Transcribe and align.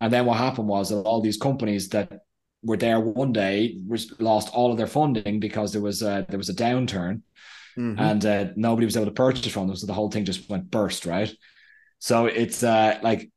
And 0.00 0.12
then 0.12 0.26
what 0.26 0.38
happened 0.38 0.68
was 0.68 0.90
that 0.90 1.02
all 1.02 1.20
these 1.20 1.36
companies 1.36 1.88
that 1.90 2.20
were 2.62 2.76
there 2.76 3.00
one 3.00 3.32
day 3.32 3.78
lost 4.18 4.52
all 4.54 4.70
of 4.70 4.76
their 4.76 4.86
funding 4.86 5.40
because 5.40 5.72
there 5.72 5.82
was 5.82 6.02
a, 6.02 6.26
there 6.28 6.38
was 6.38 6.48
a 6.48 6.54
downturn 6.54 7.22
mm-hmm. 7.78 7.98
and 7.98 8.24
uh, 8.26 8.46
nobody 8.56 8.84
was 8.84 8.96
able 8.96 9.06
to 9.06 9.12
purchase 9.12 9.52
from 9.52 9.66
them. 9.66 9.76
So 9.76 9.86
the 9.86 9.94
whole 9.94 10.10
thing 10.10 10.24
just 10.24 10.48
went 10.48 10.70
burst, 10.70 11.06
right? 11.06 11.32
So 11.98 12.26
it's 12.26 12.62
uh, 12.62 12.98
like 13.02 13.30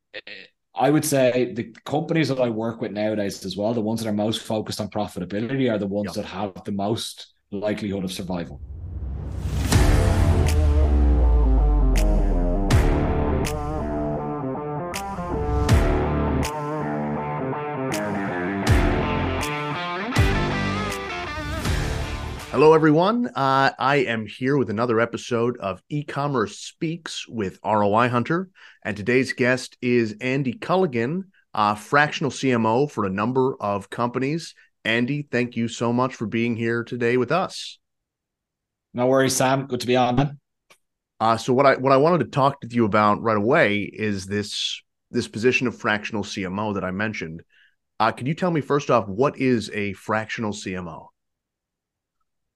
I 0.76 0.90
would 0.90 1.06
say 1.06 1.54
the 1.54 1.76
companies 1.86 2.30
that 2.30 2.40
I 2.40 2.50
work 2.50 2.82
with 2.82 2.92
nowadays 2.92 3.46
as 3.46 3.56
well, 3.56 3.74
the 3.74 3.82
ones 3.82 4.02
that 4.02 4.10
are 4.10 4.14
most 4.14 4.42
focused 4.42 4.82
on 4.82 4.90
profitability 4.90 5.72
are 5.72 5.78
the 5.78 5.88
ones 5.88 6.16
yep. 6.16 6.16
that 6.16 6.26
have 6.26 6.64
the 6.64 6.72
most 6.72 7.34
likelihood 7.52 8.04
of 8.04 8.12
survival. 8.12 8.60
Hello, 22.54 22.74
everyone. 22.74 23.26
Uh, 23.30 23.72
I 23.80 23.96
am 24.06 24.28
here 24.28 24.58
with 24.58 24.70
another 24.70 25.00
episode 25.00 25.58
of 25.58 25.82
E-commerce 25.90 26.60
Speaks 26.60 27.28
with 27.28 27.58
ROI 27.66 28.10
Hunter, 28.10 28.52
and 28.84 28.96
today's 28.96 29.34
guest 29.34 29.76
is 29.82 30.16
Andy 30.22 30.54
Culligan, 30.54 31.24
uh, 31.56 31.74
fractional 31.74 32.30
CMO 32.30 32.92
for 32.92 33.06
a 33.06 33.10
number 33.10 33.56
of 33.60 33.90
companies. 33.90 34.54
Andy, 34.86 35.28
thank 35.32 35.56
you 35.56 35.68
so 35.68 35.92
much 35.92 36.14
for 36.14 36.28
being 36.28 36.56
here 36.56 36.84
today 36.84 37.18
with 37.18 37.32
us. 37.32 37.80
No 38.94 39.08
worries, 39.08 39.36
Sam. 39.36 39.66
Good 39.66 39.80
to 39.80 39.88
be 39.88 39.96
on, 39.96 40.16
man. 40.16 40.40
Uh, 41.20 41.38
so 41.38 41.54
what 41.54 41.66
I 41.66 41.78
what 41.78 41.92
I 41.92 41.98
wanted 41.98 42.20
to 42.20 42.30
talk 42.30 42.62
to 42.62 42.68
you 42.70 42.86
about 42.86 43.20
right 43.24 43.36
away 43.36 43.80
is 43.80 44.28
this 44.28 44.80
this 45.10 45.28
position 45.28 45.66
of 45.66 45.76
fractional 45.76 46.24
CMO 46.24 46.76
that 46.76 46.84
I 46.84 46.92
mentioned. 46.92 47.42
Uh, 48.00 48.12
could 48.12 48.28
you 48.28 48.36
tell 48.36 48.52
me 48.52 48.62
first 48.62 48.92
off 48.92 49.08
what 49.08 49.40
is 49.40 49.72
a 49.74 49.94
fractional 49.94 50.52
CMO? 50.52 51.08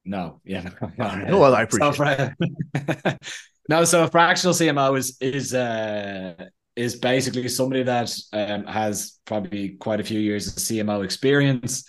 No, 0.07 0.39
yeah. 0.45 0.69
No, 0.97 1.37
well, 1.37 1.53
I 1.53 1.63
appreciate. 1.63 1.95
So, 1.95 3.17
no, 3.69 3.83
so 3.83 4.03
a 4.05 4.07
fractional 4.07 4.53
CMO 4.53 4.97
is 4.97 5.17
is 5.19 5.53
uh 5.53 6.33
is 6.75 6.95
basically 6.95 7.47
somebody 7.49 7.83
that 7.83 8.15
um, 8.33 8.63
has 8.65 9.19
probably 9.25 9.69
quite 9.69 9.99
a 9.99 10.03
few 10.03 10.19
years 10.19 10.47
of 10.47 10.53
CMO 10.53 11.03
experience, 11.03 11.85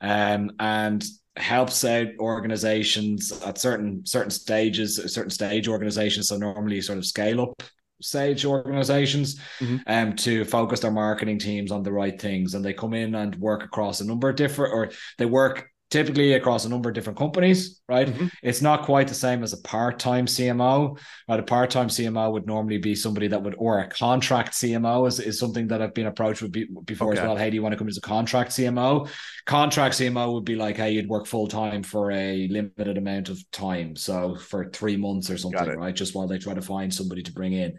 um, 0.00 0.52
and 0.60 1.04
helps 1.36 1.84
out 1.84 2.08
organizations 2.20 3.32
at 3.42 3.58
certain 3.58 4.06
certain 4.06 4.30
stages, 4.30 5.02
certain 5.12 5.30
stage 5.30 5.66
organizations. 5.66 6.28
So 6.28 6.36
normally, 6.36 6.80
sort 6.80 6.98
of 6.98 7.06
scale 7.06 7.40
up 7.40 7.62
stage 8.02 8.44
organizations 8.44 9.40
mm-hmm. 9.58 9.78
um 9.86 10.14
to 10.14 10.44
focus 10.44 10.80
their 10.80 10.90
marketing 10.90 11.38
teams 11.38 11.72
on 11.72 11.82
the 11.82 11.90
right 11.90 12.20
things 12.20 12.52
and 12.52 12.62
they 12.62 12.74
come 12.74 12.92
in 12.92 13.14
and 13.14 13.34
work 13.36 13.64
across 13.64 14.02
a 14.02 14.06
number 14.06 14.28
of 14.28 14.36
different 14.36 14.74
or 14.74 14.90
they 15.16 15.24
work 15.24 15.70
typically 15.90 16.32
across 16.32 16.64
a 16.64 16.68
number 16.68 16.88
of 16.88 16.94
different 16.94 17.18
companies, 17.18 17.80
right? 17.88 18.08
Mm-hmm. 18.08 18.26
It's 18.42 18.60
not 18.60 18.82
quite 18.82 19.06
the 19.06 19.14
same 19.14 19.44
as 19.44 19.52
a 19.52 19.62
part-time 19.62 20.26
CMO. 20.26 20.98
Right? 21.28 21.40
A 21.40 21.44
part-time 21.44 21.88
CMO 21.88 22.32
would 22.32 22.46
normally 22.46 22.78
be 22.78 22.94
somebody 22.94 23.28
that 23.28 23.42
would, 23.42 23.54
or 23.56 23.78
a 23.78 23.88
contract 23.88 24.52
CMO 24.54 25.06
is, 25.06 25.20
is 25.20 25.38
something 25.38 25.68
that 25.68 25.80
I've 25.80 25.94
been 25.94 26.06
approached 26.06 26.42
with 26.42 26.52
before 26.84 27.12
okay. 27.12 27.20
as 27.20 27.26
well. 27.26 27.36
Hey, 27.36 27.50
do 27.50 27.54
you 27.54 27.62
want 27.62 27.72
to 27.72 27.78
come 27.78 27.88
as 27.88 27.96
a 27.96 28.00
contract 28.00 28.50
CMO? 28.50 29.08
Contract 29.44 29.94
CMO 29.94 30.34
would 30.34 30.44
be 30.44 30.56
like, 30.56 30.76
hey, 30.76 30.90
you'd 30.90 31.08
work 31.08 31.26
full-time 31.26 31.84
for 31.84 32.10
a 32.10 32.48
limited 32.48 32.98
amount 32.98 33.28
of 33.28 33.38
time. 33.52 33.94
So 33.94 34.34
for 34.34 34.68
three 34.70 34.96
months 34.96 35.30
or 35.30 35.38
something, 35.38 35.78
right? 35.78 35.94
Just 35.94 36.16
while 36.16 36.26
they 36.26 36.38
try 36.38 36.54
to 36.54 36.62
find 36.62 36.92
somebody 36.92 37.22
to 37.22 37.32
bring 37.32 37.52
in 37.52 37.78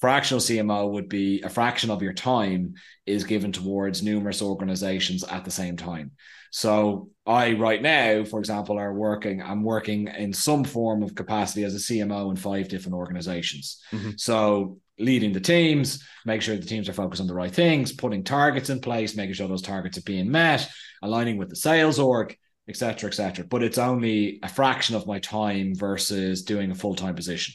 fractional 0.00 0.40
CMO 0.40 0.90
would 0.90 1.08
be 1.08 1.40
a 1.42 1.48
fraction 1.48 1.88
of 1.88 2.02
your 2.02 2.12
time 2.12 2.74
is 3.06 3.22
given 3.22 3.52
towards 3.52 4.02
numerous 4.02 4.42
organizations 4.42 5.22
at 5.22 5.44
the 5.44 5.50
same 5.50 5.76
time. 5.76 6.10
So 6.52 7.08
I 7.26 7.54
right 7.54 7.80
now, 7.80 8.24
for 8.24 8.38
example, 8.38 8.78
are 8.78 8.92
working. 8.92 9.42
I'm 9.42 9.64
working 9.64 10.08
in 10.08 10.34
some 10.34 10.64
form 10.64 11.02
of 11.02 11.14
capacity 11.14 11.64
as 11.64 11.74
a 11.74 11.78
CMO 11.78 12.30
in 12.30 12.36
five 12.36 12.68
different 12.68 12.94
organizations. 12.94 13.80
Mm-hmm. 13.90 14.10
So 14.18 14.78
leading 14.98 15.32
the 15.32 15.40
teams, 15.40 16.04
make 16.26 16.42
sure 16.42 16.54
the 16.54 16.66
teams 16.66 16.90
are 16.90 16.92
focused 16.92 17.22
on 17.22 17.26
the 17.26 17.34
right 17.34 17.50
things, 17.50 17.90
putting 17.90 18.22
targets 18.22 18.68
in 18.68 18.80
place, 18.80 19.16
making 19.16 19.32
sure 19.32 19.48
those 19.48 19.62
targets 19.62 19.96
are 19.96 20.02
being 20.02 20.30
met, 20.30 20.68
aligning 21.02 21.38
with 21.38 21.48
the 21.48 21.56
sales 21.56 21.98
org, 21.98 22.36
etc., 22.68 23.08
etc. 23.08 23.46
But 23.46 23.62
it's 23.62 23.78
only 23.78 24.38
a 24.42 24.48
fraction 24.48 24.94
of 24.94 25.06
my 25.06 25.20
time 25.20 25.74
versus 25.74 26.42
doing 26.42 26.70
a 26.70 26.74
full 26.74 26.94
time 26.94 27.14
position. 27.14 27.54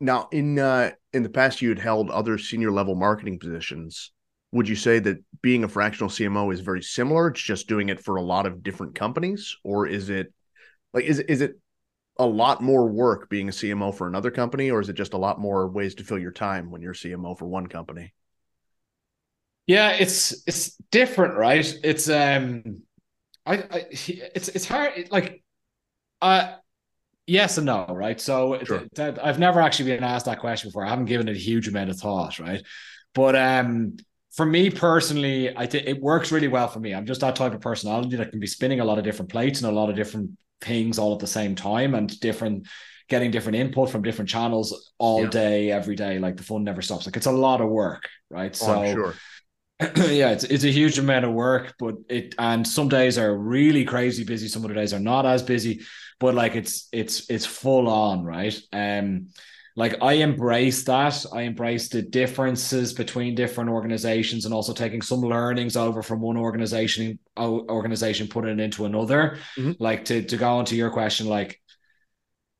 Now, 0.00 0.28
in 0.30 0.60
uh, 0.60 0.92
in 1.12 1.24
the 1.24 1.28
past, 1.28 1.60
you 1.60 1.70
had 1.70 1.80
held 1.80 2.08
other 2.08 2.38
senior 2.38 2.70
level 2.70 2.94
marketing 2.94 3.40
positions. 3.40 4.12
Would 4.52 4.68
you 4.68 4.76
say 4.76 4.98
that 4.98 5.22
being 5.40 5.64
a 5.64 5.68
fractional 5.68 6.10
CMO 6.10 6.52
is 6.52 6.60
very 6.60 6.82
similar? 6.82 7.28
It's 7.28 7.40
just 7.40 7.68
doing 7.68 7.88
it 7.88 8.00
for 8.00 8.16
a 8.16 8.22
lot 8.22 8.46
of 8.46 8.62
different 8.62 8.94
companies, 8.94 9.56
or 9.64 9.86
is 9.86 10.10
it 10.10 10.32
like 10.92 11.04
is 11.04 11.18
is 11.20 11.40
it 11.40 11.58
a 12.18 12.26
lot 12.26 12.62
more 12.62 12.86
work 12.86 13.28
being 13.30 13.48
a 13.48 13.52
CMO 13.52 13.92
for 13.92 14.06
another 14.06 14.30
company, 14.30 14.70
or 14.70 14.80
is 14.80 14.88
it 14.88 14.94
just 14.94 15.14
a 15.14 15.18
lot 15.18 15.40
more 15.40 15.68
ways 15.68 15.94
to 15.96 16.04
fill 16.04 16.18
your 16.18 16.32
time 16.32 16.70
when 16.70 16.82
you're 16.82 16.94
CMO 16.94 17.34
for 17.34 17.46
one 17.46 17.66
company? 17.66 18.12
Yeah, 19.66 19.90
it's 19.92 20.42
it's 20.46 20.76
different, 20.90 21.36
right? 21.36 21.78
It's 21.82 22.08
um, 22.10 22.82
I, 23.46 23.54
I 23.56 23.86
it's 23.90 24.48
it's 24.48 24.66
hard. 24.66 25.08
Like, 25.10 25.42
uh 26.20 26.56
yes 27.26 27.56
and 27.58 27.66
no, 27.66 27.86
right? 27.88 28.20
So 28.20 28.58
sure. 28.64 28.78
th- 28.80 28.90
th- 28.94 29.18
I've 29.22 29.38
never 29.38 29.60
actually 29.60 29.90
been 29.92 30.04
asked 30.04 30.26
that 30.26 30.40
question 30.40 30.68
before. 30.68 30.84
I 30.84 30.90
haven't 30.90 31.06
given 31.06 31.28
it 31.28 31.36
a 31.36 31.40
huge 31.40 31.68
amount 31.68 31.90
of 31.90 31.98
thought, 31.98 32.38
right? 32.38 32.62
But 33.14 33.36
um, 33.36 33.96
for 34.34 34.46
me 34.46 34.70
personally, 34.70 35.56
I 35.56 35.66
think 35.66 35.86
it 35.86 36.00
works 36.00 36.32
really 36.32 36.48
well 36.48 36.68
for 36.68 36.80
me. 36.80 36.94
I'm 36.94 37.06
just 37.06 37.20
that 37.20 37.36
type 37.36 37.54
of 37.54 37.60
personality 37.60 38.16
that 38.16 38.30
can 38.30 38.40
be 38.40 38.46
spinning 38.46 38.80
a 38.80 38.84
lot 38.84 38.98
of 38.98 39.04
different 39.04 39.30
plates 39.30 39.60
and 39.60 39.70
a 39.70 39.74
lot 39.74 39.90
of 39.90 39.96
different 39.96 40.30
things 40.60 40.98
all 40.98 41.12
at 41.12 41.20
the 41.20 41.26
same 41.26 41.54
time 41.54 41.94
and 41.94 42.18
different 42.20 42.66
getting 43.08 43.30
different 43.30 43.56
input 43.56 43.90
from 43.90 44.02
different 44.02 44.30
channels 44.30 44.92
all 44.96 45.24
yeah. 45.24 45.28
day, 45.30 45.70
every 45.70 45.96
day. 45.96 46.18
Like 46.18 46.36
the 46.36 46.42
fun 46.42 46.64
never 46.64 46.80
stops. 46.80 47.06
Like 47.06 47.16
it's 47.16 47.26
a 47.26 47.32
lot 47.32 47.60
of 47.60 47.68
work, 47.68 48.08
right? 48.30 48.56
Oh, 48.62 48.84
so 48.86 48.92
sure. 48.92 49.14
yeah, 50.10 50.30
it's 50.30 50.44
it's 50.44 50.64
a 50.64 50.70
huge 50.70 50.98
amount 50.98 51.24
of 51.24 51.32
work, 51.32 51.74
but 51.78 51.96
it 52.08 52.34
and 52.38 52.66
some 52.66 52.88
days 52.88 53.18
are 53.18 53.36
really 53.36 53.84
crazy 53.84 54.24
busy. 54.24 54.48
Some 54.48 54.64
other 54.64 54.74
days 54.74 54.94
are 54.94 55.00
not 55.00 55.26
as 55.26 55.42
busy 55.42 55.82
but 56.22 56.36
like 56.36 56.54
it's 56.54 56.88
it's 56.92 57.28
it's 57.28 57.44
full 57.44 57.88
on, 57.88 58.22
right? 58.22 58.56
Um, 58.72 59.26
like 59.74 60.02
I 60.02 60.14
embrace 60.14 60.84
that. 60.84 61.24
I 61.32 61.42
embrace 61.42 61.88
the 61.88 62.02
differences 62.02 62.92
between 62.92 63.34
different 63.34 63.70
organizations 63.70 64.44
and 64.44 64.52
also 64.52 64.72
taking 64.74 65.00
some 65.00 65.20
learnings 65.20 65.76
over 65.76 66.02
from 66.02 66.20
one 66.20 66.36
organization 66.36 67.18
organization, 67.38 68.28
putting 68.28 68.58
it 68.58 68.60
into 68.60 68.84
another. 68.84 69.38
Mm-hmm. 69.56 69.72
Like 69.78 70.04
to 70.06 70.22
to 70.22 70.36
go 70.36 70.60
into 70.60 70.76
your 70.76 70.90
question, 70.90 71.26
like 71.26 71.61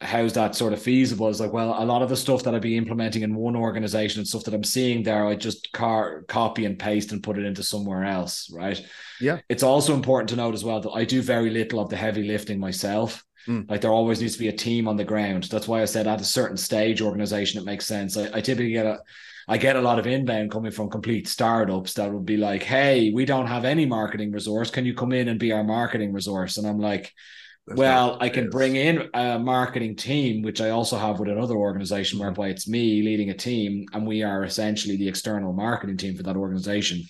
how's 0.02 0.32
that 0.34 0.54
sort 0.54 0.72
of 0.72 0.82
feasible? 0.82 1.28
Is 1.28 1.40
like, 1.40 1.52
well, 1.52 1.74
a 1.78 1.84
lot 1.84 2.02
of 2.02 2.08
the 2.08 2.16
stuff 2.16 2.42
that 2.42 2.54
I'd 2.54 2.62
be 2.62 2.76
implementing 2.76 3.22
in 3.22 3.34
one 3.34 3.56
organization 3.56 4.20
and 4.20 4.28
stuff 4.28 4.44
that 4.44 4.54
I'm 4.54 4.64
seeing 4.64 5.02
there, 5.02 5.26
I 5.26 5.34
just 5.34 5.72
car- 5.72 6.22
copy 6.22 6.64
and 6.64 6.78
paste 6.78 7.12
and 7.12 7.22
put 7.22 7.38
it 7.38 7.44
into 7.44 7.62
somewhere 7.62 8.04
else, 8.04 8.50
right? 8.52 8.80
Yeah. 9.20 9.38
It's 9.48 9.62
also 9.62 9.94
important 9.94 10.30
to 10.30 10.36
note 10.36 10.54
as 10.54 10.64
well 10.64 10.80
that 10.80 10.90
I 10.90 11.04
do 11.04 11.22
very 11.22 11.50
little 11.50 11.80
of 11.80 11.88
the 11.88 11.96
heavy 11.96 12.24
lifting 12.24 12.58
myself. 12.58 13.24
Mm. 13.46 13.68
Like 13.70 13.80
there 13.80 13.90
always 13.90 14.20
needs 14.20 14.34
to 14.34 14.38
be 14.38 14.48
a 14.48 14.52
team 14.52 14.86
on 14.86 14.96
the 14.96 15.04
ground. 15.04 15.44
That's 15.44 15.68
why 15.68 15.82
I 15.82 15.86
said 15.86 16.06
at 16.06 16.20
a 16.20 16.24
certain 16.24 16.56
stage 16.56 17.00
organization, 17.00 17.60
it 17.60 17.64
makes 17.64 17.86
sense. 17.86 18.16
I, 18.16 18.24
I 18.34 18.40
typically 18.40 18.72
get 18.72 18.86
a 18.86 18.98
I 19.48 19.58
get 19.58 19.74
a 19.74 19.80
lot 19.80 19.98
of 19.98 20.06
inbound 20.06 20.52
coming 20.52 20.70
from 20.70 20.88
complete 20.88 21.26
startups 21.26 21.94
that 21.94 22.12
would 22.12 22.24
be 22.24 22.36
like, 22.36 22.62
Hey, 22.62 23.10
we 23.12 23.24
don't 23.24 23.48
have 23.48 23.64
any 23.64 23.86
marketing 23.86 24.30
resource. 24.30 24.70
Can 24.70 24.86
you 24.86 24.94
come 24.94 25.12
in 25.12 25.28
and 25.28 25.40
be 25.40 25.50
our 25.50 25.64
marketing 25.64 26.12
resource? 26.12 26.58
And 26.58 26.66
I'm 26.66 26.78
like, 26.78 27.12
That's 27.66 27.78
well, 27.78 28.18
I 28.20 28.28
can 28.28 28.46
is. 28.46 28.50
bring 28.50 28.76
in 28.76 29.08
a 29.14 29.38
marketing 29.38 29.94
team, 29.94 30.42
which 30.42 30.60
I 30.60 30.70
also 30.70 30.96
have 30.98 31.20
with 31.20 31.28
another 31.28 31.54
organization 31.54 32.18
whereby 32.18 32.48
it's 32.48 32.68
me 32.68 33.02
leading 33.02 33.30
a 33.30 33.34
team 33.34 33.86
and 33.92 34.06
we 34.06 34.22
are 34.22 34.42
essentially 34.44 34.96
the 34.96 35.08
external 35.08 35.52
marketing 35.52 35.96
team 35.96 36.16
for 36.16 36.24
that 36.24 36.36
organization. 36.36 37.02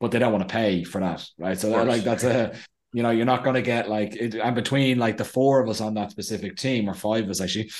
But 0.00 0.10
they 0.10 0.18
don't 0.18 0.32
want 0.32 0.48
to 0.48 0.52
pay 0.52 0.82
for 0.82 1.00
that, 1.00 1.24
right? 1.38 1.58
So 1.58 1.70
that, 1.70 1.86
like 1.86 2.02
that's 2.02 2.24
a 2.24 2.52
you 2.92 3.02
know, 3.02 3.10
you're 3.10 3.26
not 3.26 3.44
going 3.44 3.54
to 3.54 3.62
get 3.62 3.88
like, 3.88 4.16
it, 4.16 4.34
and 4.34 4.54
between 4.54 4.98
like 4.98 5.16
the 5.16 5.24
four 5.24 5.62
of 5.62 5.68
us 5.68 5.80
on 5.80 5.94
that 5.94 6.10
specific 6.10 6.56
team, 6.56 6.88
or 6.88 6.94
five 6.94 7.24
of 7.24 7.30
us 7.30 7.40
actually, 7.40 7.70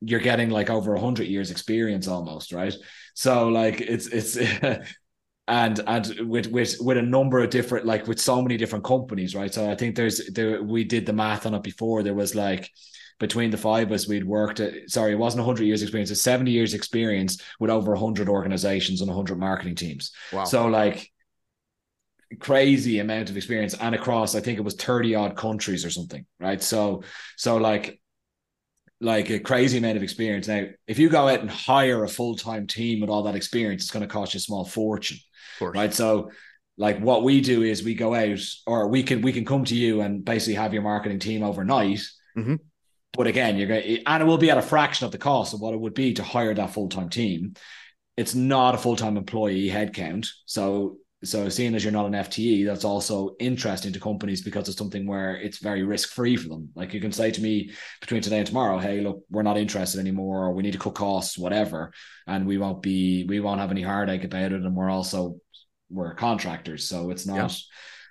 you're 0.00 0.20
getting 0.20 0.50
like 0.50 0.70
over 0.70 0.94
a 0.94 1.00
hundred 1.00 1.26
years 1.26 1.50
experience 1.50 2.06
almost, 2.06 2.52
right? 2.52 2.74
So 3.14 3.48
like 3.48 3.80
it's 3.80 4.06
it's 4.06 4.36
and 5.48 5.80
and 5.86 6.28
with 6.28 6.46
with 6.48 6.76
with 6.80 6.98
a 6.98 7.02
number 7.02 7.40
of 7.40 7.50
different 7.50 7.86
like 7.86 8.06
with 8.06 8.20
so 8.20 8.40
many 8.40 8.56
different 8.56 8.84
companies, 8.84 9.34
right? 9.34 9.52
So 9.52 9.70
I 9.70 9.74
think 9.74 9.96
there's 9.96 10.26
there 10.28 10.62
we 10.62 10.84
did 10.84 11.06
the 11.06 11.12
math 11.12 11.46
on 11.46 11.54
it 11.54 11.62
before. 11.62 12.02
There 12.02 12.14
was 12.14 12.34
like 12.34 12.70
between 13.18 13.50
the 13.50 13.56
five 13.56 13.88
of 13.88 13.92
us, 13.92 14.06
we'd 14.06 14.24
worked 14.24 14.60
at, 14.60 14.88
sorry, 14.88 15.12
it 15.12 15.18
wasn't 15.18 15.40
100 15.40 15.64
years 15.64 15.82
experience, 15.82 16.10
it's 16.10 16.22
70 16.22 16.52
years 16.52 16.72
experience 16.74 17.42
with 17.58 17.70
over 17.70 17.92
100 17.92 18.28
organizations 18.28 19.00
and 19.00 19.08
100 19.08 19.38
marketing 19.38 19.74
teams. 19.74 20.12
Wow. 20.32 20.44
So, 20.44 20.66
like, 20.66 21.10
crazy 22.38 22.98
amount 22.98 23.30
of 23.30 23.36
experience 23.36 23.74
and 23.74 23.94
across 23.94 24.34
I 24.34 24.40
think 24.40 24.58
it 24.58 24.62
was 24.62 24.74
30 24.74 25.14
odd 25.14 25.34
countries 25.34 25.82
or 25.82 25.88
something 25.88 26.26
right 26.38 26.62
so 26.62 27.02
so 27.38 27.56
like 27.56 28.02
like 29.00 29.30
a 29.30 29.40
crazy 29.40 29.78
amount 29.78 29.96
of 29.96 30.02
experience 30.02 30.46
now 30.46 30.66
if 30.86 30.98
you 30.98 31.08
go 31.08 31.26
out 31.26 31.40
and 31.40 31.50
hire 31.50 32.04
a 32.04 32.08
full-time 32.08 32.66
team 32.66 33.00
with 33.00 33.08
all 33.08 33.22
that 33.22 33.34
experience 33.34 33.82
it's 33.82 33.90
going 33.90 34.06
to 34.06 34.12
cost 34.12 34.34
you 34.34 34.38
a 34.38 34.40
small 34.42 34.66
fortune 34.66 35.16
right? 35.60 35.92
So 35.92 36.30
like 36.76 37.00
what 37.00 37.24
we 37.24 37.40
do 37.40 37.62
is 37.62 37.82
we 37.82 37.94
go 37.94 38.14
out 38.14 38.38
or 38.66 38.88
we 38.88 39.02
can 39.02 39.20
we 39.22 39.32
can 39.32 39.44
come 39.44 39.64
to 39.64 39.74
you 39.74 40.00
and 40.00 40.24
basically 40.24 40.54
have 40.54 40.72
your 40.72 40.82
marketing 40.82 41.18
team 41.18 41.42
overnight. 41.42 42.02
Mm-hmm. 42.36 42.56
But 43.12 43.26
again, 43.26 43.56
you're 43.58 43.68
going 43.68 44.02
and 44.06 44.22
it 44.22 44.26
will 44.26 44.38
be 44.38 44.50
at 44.50 44.58
a 44.58 44.62
fraction 44.62 45.06
of 45.06 45.12
the 45.12 45.18
cost 45.18 45.54
of 45.54 45.60
what 45.60 45.74
it 45.74 45.80
would 45.80 45.94
be 45.94 46.14
to 46.14 46.22
hire 46.22 46.54
that 46.54 46.70
full 46.70 46.88
time 46.88 47.08
team. 47.08 47.54
It's 48.16 48.34
not 48.34 48.74
a 48.74 48.78
full 48.78 48.96
time 48.96 49.16
employee 49.16 49.68
headcount, 49.68 50.28
so 50.46 50.98
so 51.24 51.48
seeing 51.48 51.74
as 51.74 51.82
you're 51.82 51.92
not 51.92 52.06
an 52.06 52.12
FTE, 52.12 52.64
that's 52.64 52.84
also 52.84 53.34
interesting 53.40 53.92
to 53.92 54.00
companies 54.00 54.42
because 54.42 54.68
it's 54.68 54.78
something 54.78 55.06
where 55.06 55.36
it's 55.36 55.58
very 55.58 55.82
risk 55.82 56.10
free 56.10 56.36
for 56.36 56.48
them. 56.48 56.68
Like 56.76 56.94
you 56.94 57.00
can 57.00 57.10
say 57.10 57.30
to 57.32 57.42
me 57.42 57.72
between 58.00 58.22
today 58.22 58.38
and 58.38 58.46
tomorrow, 58.46 58.78
hey, 58.78 59.00
look, 59.00 59.24
we're 59.28 59.42
not 59.42 59.58
interested 59.58 59.98
anymore, 59.98 60.46
or 60.46 60.52
we 60.52 60.62
need 60.62 60.74
to 60.74 60.78
cut 60.78 60.94
costs, 60.94 61.36
whatever, 61.36 61.92
and 62.26 62.46
we 62.46 62.56
won't 62.56 62.82
be, 62.82 63.24
we 63.24 63.40
won't 63.40 63.60
have 63.60 63.72
any 63.72 63.82
heartache 63.82 64.24
about 64.24 64.52
it, 64.52 64.62
and 64.62 64.76
we're 64.76 64.90
also 64.90 65.40
we're 65.90 66.14
contractors, 66.14 66.88
so 66.88 67.10
it's 67.10 67.26
not. 67.26 67.36
Yeah. 67.36 67.56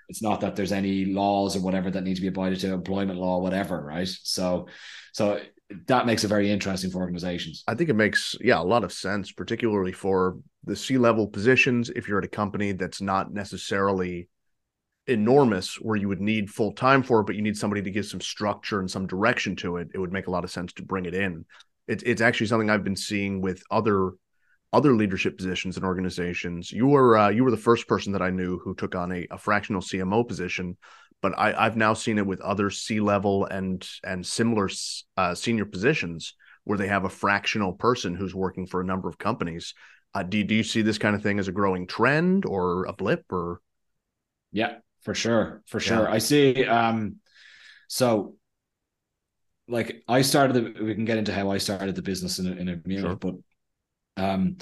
It's 0.10 0.22
not 0.22 0.40
that 0.40 0.56
there's 0.56 0.72
any 0.72 1.04
laws 1.04 1.58
or 1.58 1.62
whatever 1.62 1.92
that 1.92 2.02
need 2.02 2.16
to 2.16 2.22
be 2.22 2.30
abided 2.30 2.62
to, 2.62 2.72
employment 2.72 3.20
law, 3.20 3.40
whatever, 3.40 3.84
right? 3.84 4.08
So, 4.08 4.68
so 5.12 5.42
that 5.88 6.06
makes 6.06 6.24
it 6.24 6.30
very 6.30 6.50
interesting 6.50 6.92
for 6.92 7.00
organizations. 7.00 7.64
I 7.68 7.76
think 7.76 7.90
it 7.90 7.96
makes 7.96 8.36
yeah 8.40 8.60
a 8.60 8.64
lot 8.64 8.84
of 8.84 8.94
sense, 8.94 9.32
particularly 9.32 9.92
for 9.92 10.38
the 10.64 10.76
C 10.76 10.98
level 10.98 11.28
positions. 11.28 11.90
If 11.90 12.08
you're 12.08 12.20
at 12.20 12.26
a 12.26 12.30
company 12.30 12.72
that's 12.72 13.02
not 13.02 13.34
necessarily 13.34 14.30
enormous, 15.08 15.76
where 15.76 15.96
you 15.96 16.08
would 16.08 16.22
need 16.22 16.50
full 16.50 16.74
time 16.74 17.04
for 17.04 17.22
it, 17.22 17.26
but 17.26 17.36
you 17.36 17.42
need 17.42 17.58
somebody 17.58 17.82
to 17.82 17.92
give 17.92 18.06
some 18.06 18.22
structure 18.22 18.80
and 18.80 18.90
some 18.92 19.08
direction 19.08 19.56
to 19.58 19.78
it, 19.78 19.90
it 19.94 20.00
would 20.00 20.12
make 20.12 20.28
a 20.28 20.32
lot 20.32 20.44
of 20.44 20.52
sense 20.52 20.74
to 20.74 20.84
bring 20.84 21.06
it 21.06 21.14
in. 21.14 21.46
It's 21.88 22.04
it's 22.04 22.22
actually 22.22 22.48
something 22.48 22.70
I've 22.70 22.84
been 22.84 22.96
seeing 22.96 23.42
with 23.42 23.62
other 23.70 24.12
other 24.74 24.94
leadership 24.94 25.38
positions 25.38 25.78
in 25.78 25.84
organizations. 25.84 26.72
You 26.72 26.88
were 26.88 27.18
uh, 27.18 27.30
you 27.30 27.44
were 27.44 27.52
the 27.52 27.58
first 27.58 27.88
person 27.88 28.14
that 28.14 28.22
I 28.22 28.30
knew 28.30 28.60
who 28.60 28.76
took 28.76 28.96
on 28.96 29.12
a, 29.12 29.28
a 29.32 29.38
fractional 29.38 29.82
CMO 29.82 30.28
position 30.28 30.78
but 31.22 31.38
I, 31.38 31.64
have 31.64 31.78
now 31.78 31.94
seen 31.94 32.18
it 32.18 32.26
with 32.26 32.42
other 32.42 32.70
C 32.70 33.00
level 33.00 33.46
and 33.46 33.88
and 34.04 34.26
similar 34.26 34.70
uh, 35.16 35.36
senior 35.36 35.66
positions 35.66 36.34
where 36.64 36.78
they 36.78 36.88
have 36.88 37.06
a 37.06 37.10
fractional 37.10 37.74
person 37.74 38.14
who's 38.14 38.36
working 38.36 38.68
for 38.68 38.82
a 38.82 38.86
number 38.86 39.08
of 39.08 39.18
companies. 39.18 39.74
Uh, 40.14 40.24
do 40.24 40.44
do 40.44 40.56
you 40.56 40.64
see 40.64 40.82
this 40.82 40.98
kind 40.98 41.16
of 41.16 41.24
thing 41.24 41.40
as 41.40 41.48
a 41.48 41.52
growing 41.52 41.88
trend 41.88 42.46
or 42.46 42.86
a 42.86 42.94
blip 42.94 43.26
or? 43.32 43.62
Yeah, 44.52 44.78
for 45.02 45.14
sure, 45.14 45.62
for 45.66 45.80
sure. 45.80 46.04
Yeah. 46.04 46.12
I 46.12 46.18
see. 46.20 46.66
Um, 46.66 47.18
so, 47.88 48.36
like, 49.68 50.04
I 50.08 50.22
started. 50.22 50.54
The, 50.54 50.84
we 50.84 50.96
can 50.96 51.06
get 51.06 51.18
into 51.18 51.34
how 51.34 51.52
I 51.52 51.58
started 51.58 51.96
the 51.96 52.02
business 52.02 52.40
in 52.40 52.48
a, 52.48 52.52
in 52.52 52.70
a 52.70 52.80
minute, 52.86 53.02
sure. 53.02 53.16
but 53.16 53.36
um, 54.18 54.58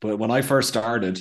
but 0.00 0.18
when 0.18 0.30
I 0.30 0.42
first 0.42 0.68
started, 0.68 1.20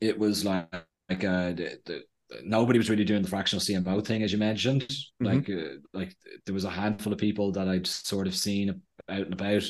it 0.00 0.18
was 0.18 0.44
like 0.44 0.68
like 1.08 1.24
uh, 1.24 1.52
the, 1.52 1.78
the 1.84 2.02
nobody 2.42 2.78
was 2.78 2.90
really 2.90 3.04
doing 3.04 3.22
the 3.22 3.28
fractional 3.28 3.62
CMO 3.62 4.04
thing, 4.04 4.22
as 4.22 4.32
you 4.32 4.38
mentioned. 4.38 4.82
Mm-hmm. 4.82 5.24
Like, 5.24 5.50
uh, 5.50 5.78
like 5.92 6.16
there 6.44 6.54
was 6.54 6.64
a 6.64 6.70
handful 6.70 7.12
of 7.12 7.18
people 7.18 7.52
that 7.52 7.68
I'd 7.68 7.86
sort 7.86 8.26
of 8.26 8.36
seen 8.36 8.82
out 9.08 9.20
and 9.20 9.32
about, 9.32 9.64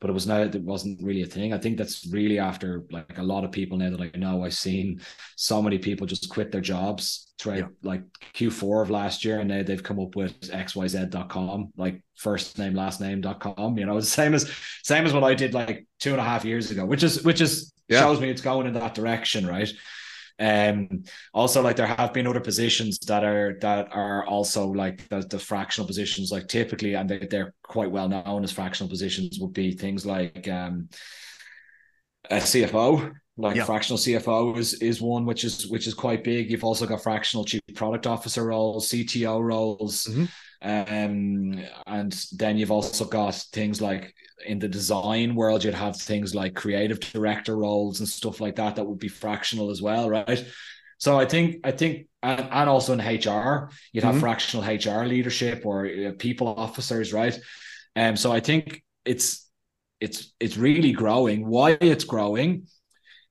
but 0.00 0.10
it 0.10 0.14
was 0.14 0.26
not. 0.26 0.54
It 0.54 0.62
wasn't 0.62 1.02
really 1.02 1.22
a 1.22 1.26
thing. 1.26 1.52
I 1.52 1.58
think 1.58 1.76
that's 1.76 2.06
really 2.10 2.38
after 2.38 2.84
like 2.90 3.18
a 3.18 3.22
lot 3.22 3.44
of 3.44 3.52
people 3.52 3.76
now 3.78 3.90
that 3.90 4.00
I 4.00 4.16
know. 4.16 4.44
I've 4.44 4.54
seen 4.54 5.00
so 5.36 5.60
many 5.60 5.78
people 5.78 6.06
just 6.06 6.30
quit 6.30 6.52
their 6.52 6.60
jobs 6.60 7.32
throughout 7.38 7.58
yeah. 7.58 7.66
like 7.82 8.02
Q4 8.34 8.82
of 8.82 8.90
last 8.90 9.24
year, 9.24 9.40
and 9.40 9.48
now 9.48 9.62
they've 9.62 9.82
come 9.82 10.00
up 10.00 10.16
with 10.16 10.40
xyz.com, 10.40 11.72
like 11.76 12.02
first 12.16 12.58
name 12.58 12.74
last 12.74 13.00
name.com. 13.00 13.76
You 13.76 13.86
know, 13.86 13.96
the 13.96 14.06
same 14.06 14.34
as 14.34 14.50
same 14.82 15.04
as 15.04 15.12
what 15.12 15.24
I 15.24 15.34
did 15.34 15.52
like 15.52 15.86
two 16.00 16.12
and 16.12 16.20
a 16.20 16.24
half 16.24 16.44
years 16.44 16.70
ago, 16.70 16.86
which 16.86 17.02
is 17.02 17.24
which 17.24 17.40
is 17.40 17.72
yeah. 17.88 18.00
shows 18.00 18.20
me 18.20 18.30
it's 18.30 18.42
going 18.42 18.66
in 18.66 18.74
that 18.74 18.94
direction, 18.94 19.46
right? 19.46 19.70
Um, 20.38 21.02
also, 21.34 21.62
like 21.62 21.76
there 21.76 21.86
have 21.86 22.12
been 22.12 22.26
other 22.26 22.40
positions 22.40 22.98
that 23.00 23.24
are 23.24 23.58
that 23.60 23.88
are 23.92 24.24
also 24.26 24.68
like 24.68 25.08
the, 25.08 25.20
the 25.20 25.38
fractional 25.38 25.86
positions, 25.86 26.30
like 26.30 26.46
typically, 26.46 26.94
and 26.94 27.08
they, 27.10 27.26
they're 27.26 27.54
quite 27.62 27.90
well 27.90 28.08
known 28.08 28.44
as 28.44 28.52
fractional 28.52 28.88
positions, 28.88 29.38
would 29.40 29.52
be 29.52 29.72
things 29.72 30.06
like 30.06 30.46
um, 30.48 30.88
a 32.30 32.36
CFO, 32.36 33.12
like 33.36 33.56
yeah. 33.56 33.64
fractional 33.64 33.98
CFO 33.98 34.56
is 34.56 34.74
is 34.74 35.00
one 35.00 35.24
which 35.24 35.44
is 35.44 35.66
which 35.68 35.86
is 35.86 35.94
quite 35.94 36.22
big. 36.22 36.50
You've 36.50 36.64
also 36.64 36.86
got 36.86 37.02
fractional 37.02 37.44
chief 37.44 37.62
product 37.74 38.06
officer 38.06 38.44
roles, 38.44 38.88
CTO 38.90 39.42
roles. 39.42 40.04
Mm-hmm. 40.04 40.24
Um, 40.60 41.64
and 41.86 42.26
then 42.32 42.58
you've 42.58 42.72
also 42.72 43.04
got 43.04 43.34
things 43.52 43.80
like 43.80 44.14
in 44.44 44.58
the 44.58 44.68
design 44.68 45.34
world, 45.34 45.64
you'd 45.64 45.74
have 45.74 45.96
things 45.96 46.34
like 46.34 46.54
creative 46.54 47.00
director 47.00 47.56
roles 47.56 48.00
and 48.00 48.08
stuff 48.08 48.40
like 48.40 48.56
that 48.56 48.76
that 48.76 48.84
would 48.84 48.98
be 48.98 49.08
fractional 49.08 49.70
as 49.70 49.80
well, 49.82 50.10
right? 50.10 50.44
So 50.98 51.18
I 51.18 51.26
think 51.26 51.60
I 51.64 51.70
think 51.70 52.08
and, 52.22 52.48
and 52.50 52.68
also 52.68 52.92
in 52.92 52.98
HR, 52.98 53.70
you'd 53.92 54.04
have 54.04 54.16
mm-hmm. 54.16 54.20
fractional 54.20 54.66
HR 54.66 55.06
leadership 55.06 55.64
or 55.64 55.86
uh, 55.86 56.12
people 56.18 56.48
officers, 56.48 57.12
right? 57.12 57.38
Um, 57.94 58.16
so 58.16 58.32
I 58.32 58.40
think 58.40 58.82
it's 59.04 59.48
it's 60.00 60.32
it's 60.40 60.56
really 60.56 60.92
growing. 60.92 61.46
Why 61.46 61.78
it's 61.80 62.04
growing 62.04 62.66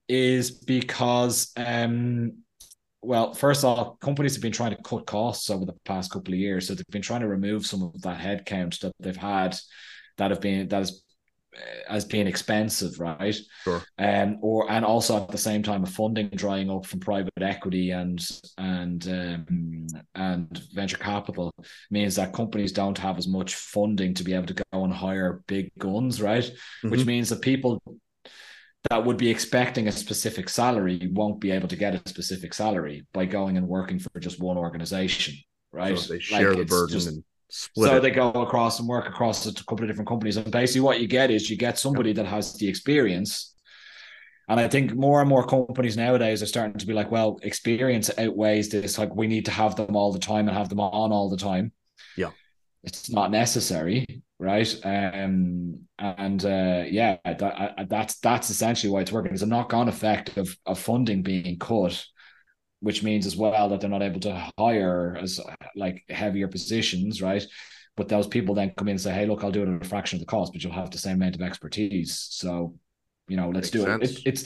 is 0.08 0.50
because 0.50 1.52
um 1.56 2.38
well, 3.08 3.32
first 3.32 3.64
off, 3.64 3.98
companies 4.00 4.34
have 4.34 4.42
been 4.42 4.52
trying 4.52 4.76
to 4.76 4.82
cut 4.82 5.06
costs 5.06 5.48
over 5.48 5.64
the 5.64 5.72
past 5.86 6.10
couple 6.10 6.34
of 6.34 6.38
years, 6.38 6.68
so 6.68 6.74
they've 6.74 6.84
been 6.90 7.00
trying 7.00 7.22
to 7.22 7.26
remove 7.26 7.64
some 7.64 7.82
of 7.82 8.02
that 8.02 8.18
headcount 8.20 8.78
that 8.80 8.92
they've 9.00 9.16
had 9.16 9.56
that 10.18 10.30
have 10.30 10.42
been 10.42 10.68
that 10.68 10.82
is 10.82 11.02
as 11.88 12.04
being 12.04 12.26
expensive, 12.26 13.00
right? 13.00 13.34
Sure. 13.64 13.82
Um, 13.98 14.36
or 14.42 14.70
and 14.70 14.84
also 14.84 15.16
at 15.16 15.30
the 15.30 15.38
same 15.38 15.62
time, 15.62 15.84
a 15.84 15.86
funding 15.86 16.28
drying 16.34 16.70
up 16.70 16.84
from 16.84 17.00
private 17.00 17.32
equity 17.40 17.92
and 17.92 18.20
and 18.58 19.08
um, 19.08 19.86
and 20.14 20.62
venture 20.74 20.98
capital 20.98 21.50
means 21.90 22.16
that 22.16 22.34
companies 22.34 22.72
don't 22.72 22.98
have 22.98 23.16
as 23.16 23.26
much 23.26 23.54
funding 23.54 24.12
to 24.12 24.22
be 24.22 24.34
able 24.34 24.48
to 24.48 24.62
go 24.70 24.84
and 24.84 24.92
hire 24.92 25.42
big 25.46 25.70
guns, 25.78 26.20
right? 26.20 26.44
Mm-hmm. 26.44 26.90
Which 26.90 27.06
means 27.06 27.30
that 27.30 27.40
people 27.40 27.80
that 28.90 29.04
would 29.04 29.16
be 29.16 29.28
expecting 29.28 29.88
a 29.88 29.92
specific 29.92 30.48
salary 30.48 31.08
won't 31.12 31.40
be 31.40 31.50
able 31.50 31.68
to 31.68 31.76
get 31.76 31.94
a 31.94 32.08
specific 32.08 32.54
salary 32.54 33.06
by 33.12 33.24
going 33.24 33.56
and 33.56 33.66
working 33.66 33.98
for 33.98 34.20
just 34.20 34.40
one 34.40 34.56
organization, 34.56 35.34
right? 35.72 35.98
So 35.98 36.14
they 36.14 36.20
share 36.20 36.50
like 36.50 36.58
the 36.58 36.64
burden 36.64 36.92
just, 36.92 37.08
and 37.08 37.24
split. 37.50 37.90
So 37.90 37.96
it. 37.96 38.00
they 38.00 38.10
go 38.10 38.30
across 38.30 38.78
and 38.78 38.88
work 38.88 39.08
across 39.08 39.46
a 39.46 39.52
couple 39.52 39.82
of 39.82 39.88
different 39.88 40.08
companies, 40.08 40.36
and 40.36 40.50
basically 40.50 40.82
what 40.82 41.00
you 41.00 41.08
get 41.08 41.30
is 41.30 41.50
you 41.50 41.56
get 41.56 41.78
somebody 41.78 42.12
that 42.14 42.26
has 42.26 42.54
the 42.54 42.68
experience. 42.68 43.54
And 44.50 44.58
I 44.58 44.66
think 44.66 44.94
more 44.94 45.20
and 45.20 45.28
more 45.28 45.46
companies 45.46 45.96
nowadays 45.96 46.42
are 46.42 46.46
starting 46.46 46.78
to 46.78 46.86
be 46.86 46.94
like, 46.94 47.10
well, 47.10 47.38
experience 47.42 48.10
outweighs 48.16 48.70
this. 48.70 48.96
Like 48.96 49.14
we 49.14 49.26
need 49.26 49.44
to 49.44 49.50
have 49.50 49.76
them 49.76 49.94
all 49.94 50.10
the 50.10 50.18
time 50.18 50.48
and 50.48 50.56
have 50.56 50.70
them 50.70 50.80
on 50.80 51.12
all 51.12 51.28
the 51.28 51.36
time. 51.36 51.72
Yeah, 52.16 52.30
it's 52.82 53.10
not 53.10 53.30
necessary 53.30 54.06
right? 54.38 54.72
Um, 54.84 55.80
and 55.98 56.44
uh, 56.44 56.84
yeah, 56.88 57.16
that, 57.24 57.42
uh, 57.42 57.84
that's 57.88 58.18
that's 58.20 58.50
essentially 58.50 58.92
why 58.92 59.00
it's 59.00 59.12
working. 59.12 59.30
There's 59.32 59.42
a 59.42 59.46
knock-on 59.46 59.88
effect 59.88 60.36
of 60.36 60.56
of 60.66 60.78
funding 60.78 61.22
being 61.22 61.58
cut, 61.58 62.04
which 62.80 63.02
means 63.02 63.26
as 63.26 63.36
well 63.36 63.68
that 63.68 63.80
they're 63.80 63.90
not 63.90 64.02
able 64.02 64.20
to 64.20 64.50
hire 64.58 65.16
as 65.20 65.40
like 65.74 66.04
heavier 66.08 66.48
positions, 66.48 67.20
right? 67.20 67.44
But 67.96 68.08
those 68.08 68.28
people 68.28 68.54
then 68.54 68.72
come 68.76 68.88
in 68.88 68.92
and 68.92 69.00
say, 69.00 69.12
"Hey, 69.12 69.26
look, 69.26 69.42
I'll 69.42 69.50
do 69.50 69.62
it 69.62 69.74
at 69.74 69.84
a 69.84 69.88
fraction 69.88 70.16
of 70.16 70.20
the 70.20 70.26
cost, 70.26 70.52
but 70.52 70.62
you'll 70.62 70.72
have 70.72 70.90
the 70.90 70.98
same 70.98 71.16
amount 71.16 71.34
of 71.34 71.42
expertise." 71.42 72.28
So, 72.30 72.76
you 73.26 73.36
know, 73.36 73.48
let's 73.48 73.72
Makes 73.74 73.84
do 73.84 73.90
it. 73.90 74.02
it. 74.02 74.22
It's 74.24 74.44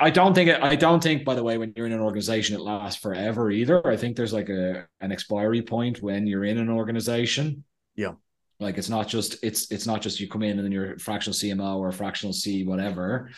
I 0.00 0.10
don't 0.10 0.34
think 0.34 0.50
it, 0.50 0.62
I 0.62 0.76
don't 0.76 1.02
think 1.02 1.24
by 1.24 1.34
the 1.34 1.42
way 1.42 1.58
when 1.58 1.72
you're 1.76 1.86
in 1.86 1.92
an 1.92 2.00
organization 2.00 2.56
it 2.56 2.60
lasts 2.60 3.00
forever 3.00 3.50
either. 3.50 3.86
I 3.86 3.96
think 3.96 4.16
there's 4.16 4.32
like 4.32 4.48
a 4.48 4.86
an 5.00 5.12
expiry 5.12 5.62
point 5.62 6.02
when 6.02 6.26
you're 6.26 6.44
in 6.44 6.58
an 6.58 6.70
organization. 6.70 7.64
Yeah. 7.94 8.12
Like 8.60 8.78
it's 8.78 8.88
not 8.88 9.08
just 9.08 9.36
it's 9.42 9.70
it's 9.70 9.86
not 9.86 10.02
just 10.02 10.20
you 10.20 10.28
come 10.28 10.42
in 10.42 10.58
and 10.58 10.64
then 10.64 10.72
you're 10.72 10.94
a 10.94 10.98
fractional 10.98 11.34
CMO 11.34 11.76
or 11.76 11.88
a 11.88 11.92
fractional 11.92 12.32
C 12.32 12.64
whatever 12.64 13.30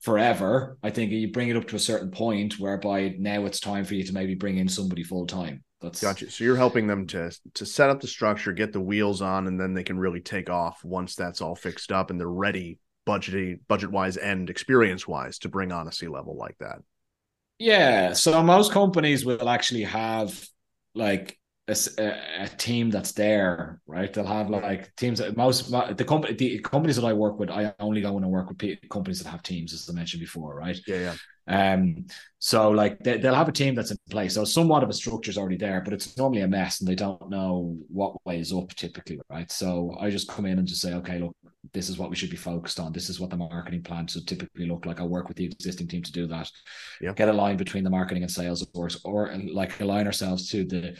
forever. 0.00 0.76
I 0.82 0.90
think 0.90 1.12
you 1.12 1.32
bring 1.32 1.48
it 1.48 1.56
up 1.56 1.68
to 1.68 1.76
a 1.76 1.80
certain 1.80 2.10
point 2.10 2.58
whereby 2.58 3.14
now 3.18 3.46
it's 3.46 3.60
time 3.60 3.84
for 3.84 3.94
you 3.94 4.04
to 4.04 4.12
maybe 4.12 4.34
bring 4.34 4.58
in 4.58 4.68
somebody 4.68 5.02
full 5.02 5.26
time. 5.26 5.64
That's 5.80 6.00
gotcha. 6.00 6.30
So 6.30 6.44
you're 6.44 6.56
helping 6.56 6.86
them 6.86 7.06
to 7.08 7.30
to 7.54 7.66
set 7.66 7.90
up 7.90 8.00
the 8.00 8.06
structure, 8.06 8.52
get 8.52 8.72
the 8.72 8.80
wheels 8.80 9.22
on, 9.22 9.46
and 9.46 9.58
then 9.58 9.74
they 9.74 9.84
can 9.84 9.98
really 9.98 10.20
take 10.20 10.50
off 10.50 10.84
once 10.84 11.14
that's 11.14 11.40
all 11.40 11.54
fixed 11.54 11.92
up 11.92 12.10
and 12.10 12.20
they're 12.20 12.28
ready 12.28 12.78
budget 13.06 13.66
budget 13.68 13.90
wise 13.90 14.16
and 14.16 14.50
experience 14.50 15.08
wise 15.08 15.38
to 15.38 15.48
bring 15.48 15.72
on 15.72 15.88
a 15.88 15.92
C 15.92 16.08
level 16.08 16.36
like 16.36 16.58
that. 16.58 16.78
Yeah. 17.58 18.12
So 18.12 18.42
most 18.42 18.72
companies 18.72 19.24
will 19.24 19.48
actually 19.48 19.84
have 19.84 20.46
like 20.94 21.38
a, 21.68 21.76
a, 22.40 22.48
team 22.48 22.90
that's 22.90 23.12
there, 23.12 23.80
right? 23.86 24.12
They'll 24.12 24.26
have 24.26 24.50
like 24.50 24.94
teams 24.96 25.18
that 25.18 25.36
most 25.36 25.70
the 25.70 26.04
company 26.04 26.34
the 26.34 26.58
companies 26.60 26.96
that 26.96 27.04
I 27.04 27.12
work 27.12 27.38
with, 27.38 27.50
I 27.50 27.74
only 27.80 28.02
go 28.02 28.16
in 28.18 28.24
and 28.24 28.32
work 28.32 28.48
with 28.48 28.88
companies 28.90 29.22
that 29.22 29.30
have 29.30 29.42
teams, 29.42 29.72
as 29.72 29.88
I 29.90 29.92
mentioned 29.92 30.20
before, 30.20 30.54
right? 30.54 30.78
Yeah, 30.86 30.96
yeah. 30.96 31.14
Um, 31.48 32.06
so 32.38 32.70
like 32.70 32.98
they, 33.00 33.18
they'll 33.18 33.34
have 33.34 33.48
a 33.48 33.52
team 33.52 33.74
that's 33.74 33.90
in 33.90 33.96
place. 34.10 34.34
So 34.34 34.44
somewhat 34.44 34.82
of 34.82 34.88
a 34.88 34.92
structure 34.92 35.30
is 35.30 35.38
already 35.38 35.56
there, 35.56 35.80
but 35.80 35.92
it's 35.92 36.16
normally 36.16 36.42
a 36.42 36.48
mess, 36.48 36.80
and 36.80 36.88
they 36.88 36.94
don't 36.94 37.30
know 37.30 37.76
what 37.88 38.14
way 38.24 38.40
is 38.40 38.52
up 38.52 38.74
typically, 38.74 39.20
right? 39.30 39.50
So 39.50 39.96
I 40.00 40.10
just 40.10 40.28
come 40.28 40.46
in 40.46 40.58
and 40.58 40.66
just 40.66 40.82
say, 40.82 40.94
okay, 40.94 41.18
look, 41.18 41.36
this 41.72 41.88
is 41.88 41.98
what 41.98 42.10
we 42.10 42.16
should 42.16 42.30
be 42.30 42.36
focused 42.36 42.78
on. 42.78 42.92
This 42.92 43.08
is 43.08 43.20
what 43.20 43.30
the 43.30 43.36
marketing 43.36 43.82
plan 43.82 44.06
should 44.06 44.26
typically 44.26 44.66
look 44.66 44.86
like. 44.86 45.00
I 45.00 45.04
work 45.04 45.28
with 45.28 45.36
the 45.36 45.46
existing 45.46 45.88
team 45.88 46.02
to 46.02 46.12
do 46.12 46.26
that. 46.28 46.50
Yeah. 47.00 47.12
Get 47.12 47.28
a 47.28 47.32
line 47.32 47.56
between 47.56 47.84
the 47.84 47.90
marketing 47.90 48.22
and 48.22 48.30
sales 48.30 48.66
works, 48.74 48.98
or 49.04 49.34
like 49.52 49.80
align 49.80 50.06
ourselves 50.06 50.50
to 50.50 50.64
the 50.64 50.96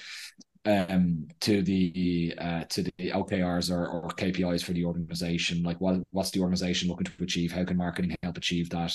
um 0.65 1.29
to 1.41 1.63
the 1.63 2.35
uh 2.39 2.65
to 2.65 2.83
the 2.83 2.93
OKRs 2.99 3.71
or, 3.71 3.87
or 3.87 4.09
KPIs 4.09 4.65
for 4.65 4.73
the 4.73 4.85
organization. 4.85 5.63
Like 5.63 5.81
what 5.81 6.03
what's 6.11 6.31
the 6.31 6.41
organization 6.41 6.89
looking 6.89 7.05
to 7.07 7.13
achieve? 7.23 7.53
How 7.53 7.65
can 7.65 7.77
marketing 7.77 8.17
help 8.23 8.37
achieve 8.37 8.71
that? 8.71 8.93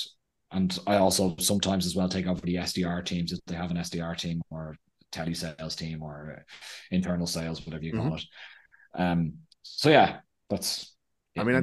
And 0.51 0.77
I 0.85 0.97
also 0.97 1.35
sometimes 1.39 1.85
as 1.85 1.95
well 1.95 2.09
take 2.09 2.27
over 2.27 2.41
the 2.41 2.55
SDR 2.55 3.05
teams 3.05 3.31
if 3.31 3.39
they 3.47 3.55
have 3.55 3.71
an 3.71 3.77
SDR 3.77 4.17
team 4.17 4.41
or 4.49 4.75
telesales 5.11 5.75
team 5.75 6.01
or 6.03 6.43
internal 6.89 7.27
sales, 7.27 7.65
whatever 7.65 7.83
you 7.83 7.93
call 7.93 8.11
mm-hmm. 8.11 8.15
it. 8.15 9.01
Um 9.01 9.33
so 9.63 9.89
yeah, 9.89 10.19
that's 10.49 10.93
I 11.37 11.43
mean, 11.43 11.55
I, 11.55 11.61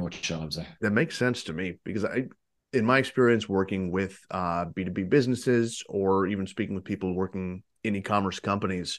that 0.80 0.92
makes 0.92 1.18
sense 1.18 1.44
to 1.44 1.52
me 1.52 1.74
because 1.84 2.04
I, 2.04 2.24
in 2.72 2.84
my 2.84 2.98
experience 2.98 3.48
working 3.48 3.90
with 3.90 4.18
uh, 4.30 4.66
B2B 4.66 5.08
businesses 5.10 5.82
or 5.88 6.26
even 6.26 6.46
speaking 6.46 6.74
with 6.74 6.84
people 6.84 7.14
working 7.14 7.62
in 7.84 7.96
e-commerce 7.96 8.40
companies, 8.40 8.98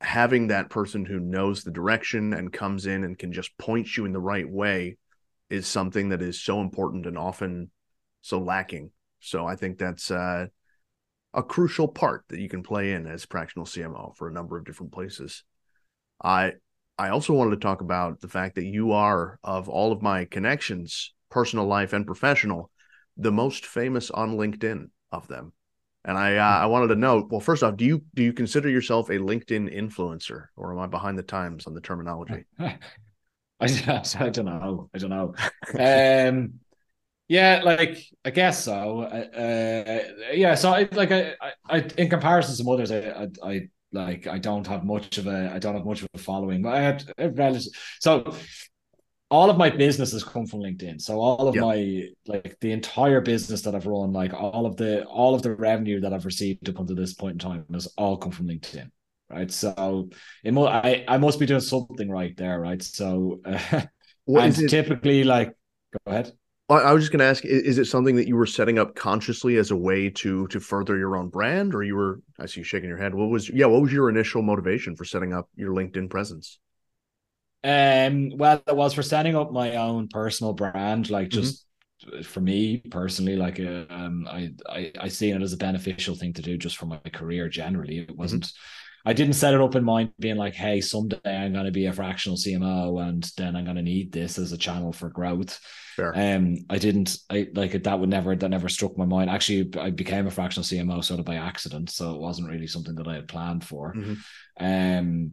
having 0.00 0.48
that 0.48 0.70
person 0.70 1.04
who 1.04 1.20
knows 1.20 1.62
the 1.62 1.70
direction 1.70 2.32
and 2.32 2.52
comes 2.52 2.86
in 2.86 3.04
and 3.04 3.18
can 3.18 3.32
just 3.32 3.56
point 3.58 3.96
you 3.96 4.04
in 4.04 4.12
the 4.12 4.20
right 4.20 4.48
way 4.48 4.96
is 5.50 5.66
something 5.66 6.08
that 6.08 6.22
is 6.22 6.42
so 6.42 6.60
important 6.60 7.06
and 7.06 7.16
often 7.16 7.70
so 8.22 8.40
lacking. 8.40 8.90
So 9.22 9.46
I 9.46 9.56
think 9.56 9.78
that's 9.78 10.10
uh, 10.10 10.46
a 11.32 11.42
crucial 11.42 11.88
part 11.88 12.24
that 12.28 12.40
you 12.40 12.48
can 12.48 12.62
play 12.62 12.92
in 12.92 13.06
as 13.06 13.24
fractional 13.24 13.66
CMO 13.66 14.12
for 14.16 14.28
a 14.28 14.32
number 14.32 14.58
of 14.58 14.64
different 14.64 14.92
places. 14.92 15.44
I 16.22 16.54
I 16.98 17.08
also 17.08 17.32
wanted 17.32 17.52
to 17.52 17.56
talk 17.56 17.80
about 17.80 18.20
the 18.20 18.28
fact 18.28 18.56
that 18.56 18.66
you 18.66 18.92
are, 18.92 19.38
of 19.42 19.68
all 19.68 19.92
of 19.92 20.02
my 20.02 20.24
connections, 20.26 21.12
personal 21.30 21.66
life 21.66 21.92
and 21.92 22.06
professional, 22.06 22.70
the 23.16 23.32
most 23.32 23.64
famous 23.66 24.10
on 24.10 24.36
LinkedIn 24.36 24.88
of 25.10 25.26
them. 25.28 25.52
And 26.04 26.18
I 26.18 26.36
uh, 26.36 26.64
I 26.64 26.66
wanted 26.66 26.88
to 26.88 26.96
know, 26.96 27.26
well, 27.30 27.40
first 27.40 27.62
off, 27.62 27.76
do 27.76 27.84
you 27.84 28.02
do 28.14 28.22
you 28.22 28.32
consider 28.32 28.68
yourself 28.68 29.08
a 29.08 29.18
LinkedIn 29.18 29.72
influencer, 29.72 30.46
or 30.56 30.72
am 30.72 30.80
I 30.80 30.86
behind 30.86 31.16
the 31.16 31.22
times 31.22 31.66
on 31.66 31.74
the 31.74 31.80
terminology? 31.80 32.44
I, 32.58 32.76
I 33.60 34.28
don't 34.30 34.44
know. 34.44 34.90
I 34.92 34.98
don't 34.98 35.10
know. 35.10 35.34
um, 35.78 36.54
yeah, 37.32 37.62
like 37.64 38.04
I 38.26 38.30
guess 38.30 38.62
so. 38.62 39.00
Uh, 39.02 39.38
uh 39.38 40.02
yeah, 40.34 40.54
so 40.54 40.70
I 40.70 40.86
like 40.92 41.10
I, 41.10 41.32
I, 41.66 41.78
in 41.96 42.10
comparison 42.10 42.52
to 42.52 42.56
some 42.58 42.68
others, 42.68 42.92
I, 42.92 42.98
I, 42.98 43.28
I 43.42 43.68
like 43.90 44.26
I 44.26 44.36
don't 44.36 44.66
have 44.66 44.84
much 44.84 45.16
of 45.16 45.26
a 45.26 45.50
I 45.50 45.58
don't 45.58 45.74
have 45.74 45.86
much 45.86 46.02
of 46.02 46.08
a 46.12 46.18
following, 46.18 46.60
but 46.60 46.74
I 46.74 46.82
had 46.82 47.10
a 47.16 47.30
relative. 47.30 47.72
So 48.00 48.34
all 49.30 49.48
of 49.48 49.56
my 49.56 49.70
businesses 49.70 50.22
come 50.22 50.44
from 50.44 50.60
LinkedIn. 50.60 51.00
So 51.00 51.20
all 51.20 51.48
of 51.48 51.54
yep. 51.54 51.64
my 51.64 52.02
like 52.26 52.58
the 52.60 52.72
entire 52.72 53.22
business 53.22 53.62
that 53.62 53.74
I've 53.74 53.86
run, 53.86 54.12
like 54.12 54.34
all 54.34 54.66
of 54.66 54.76
the 54.76 55.04
all 55.06 55.34
of 55.34 55.40
the 55.40 55.54
revenue 55.54 56.00
that 56.00 56.12
I've 56.12 56.26
received 56.26 56.68
up 56.68 56.80
until 56.80 56.96
this 56.96 57.14
point 57.14 57.32
in 57.32 57.38
time 57.38 57.64
has 57.72 57.86
all 57.96 58.18
come 58.18 58.32
from 58.32 58.48
LinkedIn. 58.48 58.90
Right. 59.30 59.50
So 59.50 60.10
it 60.44 60.52
mo- 60.52 60.66
I, 60.66 61.06
I 61.08 61.16
must 61.16 61.40
be 61.40 61.46
doing 61.46 61.60
something 61.60 62.10
right 62.10 62.36
there, 62.36 62.60
right? 62.60 62.82
So 62.82 63.40
uh, 63.46 63.86
and 64.28 64.68
typically 64.68 65.24
like 65.24 65.54
go 66.04 66.12
ahead. 66.12 66.32
I 66.78 66.92
was 66.92 67.02
just 67.02 67.12
going 67.12 67.20
to 67.20 67.26
ask: 67.26 67.44
Is 67.44 67.78
it 67.78 67.86
something 67.86 68.16
that 68.16 68.28
you 68.28 68.36
were 68.36 68.46
setting 68.46 68.78
up 68.78 68.94
consciously 68.94 69.56
as 69.56 69.70
a 69.70 69.76
way 69.76 70.10
to 70.10 70.46
to 70.48 70.60
further 70.60 70.96
your 70.96 71.16
own 71.16 71.28
brand, 71.28 71.74
or 71.74 71.82
you 71.82 71.96
were? 71.96 72.20
I 72.38 72.46
see 72.46 72.60
you 72.60 72.64
shaking 72.64 72.88
your 72.88 72.98
head. 72.98 73.14
What 73.14 73.30
was? 73.30 73.48
Yeah, 73.48 73.66
what 73.66 73.82
was 73.82 73.92
your 73.92 74.08
initial 74.08 74.42
motivation 74.42 74.96
for 74.96 75.04
setting 75.04 75.32
up 75.32 75.48
your 75.54 75.72
LinkedIn 75.72 76.10
presence? 76.10 76.58
Um. 77.64 78.36
Well, 78.36 78.62
it 78.66 78.76
was 78.76 78.94
for 78.94 79.02
setting 79.02 79.36
up 79.36 79.52
my 79.52 79.76
own 79.76 80.08
personal 80.08 80.52
brand, 80.52 81.10
like 81.10 81.28
mm-hmm. 81.28 81.40
just 81.40 81.66
mm-hmm. 82.04 82.22
for 82.22 82.40
me 82.40 82.78
personally. 82.78 83.36
Like, 83.36 83.60
uh, 83.60 83.84
um, 83.90 84.26
I 84.28 84.52
I 84.68 84.92
I 85.00 85.08
see 85.08 85.30
it 85.30 85.42
as 85.42 85.52
a 85.52 85.58
beneficial 85.58 86.14
thing 86.14 86.32
to 86.34 86.42
do 86.42 86.56
just 86.56 86.76
for 86.76 86.86
my 86.86 86.98
career 87.12 87.48
generally. 87.48 87.98
It 87.98 88.08
mm-hmm. 88.08 88.18
wasn't. 88.18 88.44
Mm-hmm 88.44 88.81
I 89.04 89.12
didn't 89.12 89.34
set 89.34 89.54
it 89.54 89.60
up 89.60 89.74
in 89.74 89.84
mind 89.84 90.12
being 90.18 90.36
like, 90.36 90.54
hey, 90.54 90.80
someday 90.80 91.18
I'm 91.24 91.52
going 91.52 91.64
to 91.64 91.72
be 91.72 91.86
a 91.86 91.92
fractional 91.92 92.38
CMO 92.38 93.02
and 93.08 93.28
then 93.36 93.56
I'm 93.56 93.64
going 93.64 93.76
to 93.76 93.82
need 93.82 94.12
this 94.12 94.38
as 94.38 94.52
a 94.52 94.58
channel 94.58 94.92
for 94.92 95.08
growth. 95.08 95.58
Fair. 95.96 96.12
Um, 96.14 96.58
I 96.70 96.78
didn't, 96.78 97.18
I 97.28 97.48
like 97.54 97.74
it. 97.74 97.84
That 97.84 97.98
would 97.98 98.08
never, 98.08 98.36
that 98.36 98.48
never 98.48 98.68
struck 98.68 98.96
my 98.96 99.04
mind. 99.04 99.28
Actually, 99.28 99.70
I 99.78 99.90
became 99.90 100.26
a 100.26 100.30
fractional 100.30 100.64
CMO 100.64 101.02
sort 101.02 101.20
of 101.20 101.26
by 101.26 101.34
accident, 101.34 101.90
so 101.90 102.14
it 102.14 102.20
wasn't 102.20 102.48
really 102.48 102.68
something 102.68 102.94
that 102.94 103.08
I 103.08 103.14
had 103.14 103.28
planned 103.28 103.64
for. 103.64 103.92
Mm-hmm. 103.94 104.64
Um, 104.64 105.32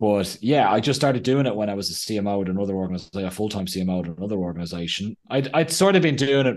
but 0.00 0.36
yeah, 0.40 0.70
I 0.70 0.78
just 0.78 1.00
started 1.00 1.22
doing 1.24 1.46
it 1.46 1.56
when 1.56 1.70
I 1.70 1.74
was 1.74 1.90
a 1.90 1.94
CMO 1.94 2.42
at 2.42 2.48
another 2.48 2.74
organization, 2.74 3.26
a 3.26 3.30
full 3.30 3.48
time 3.48 3.66
CMO 3.66 4.04
at 4.04 4.16
another 4.16 4.36
organization. 4.36 5.16
I'd 5.28 5.52
I'd 5.52 5.72
sort 5.72 5.96
of 5.96 6.02
been 6.02 6.14
doing 6.14 6.46
it 6.46 6.56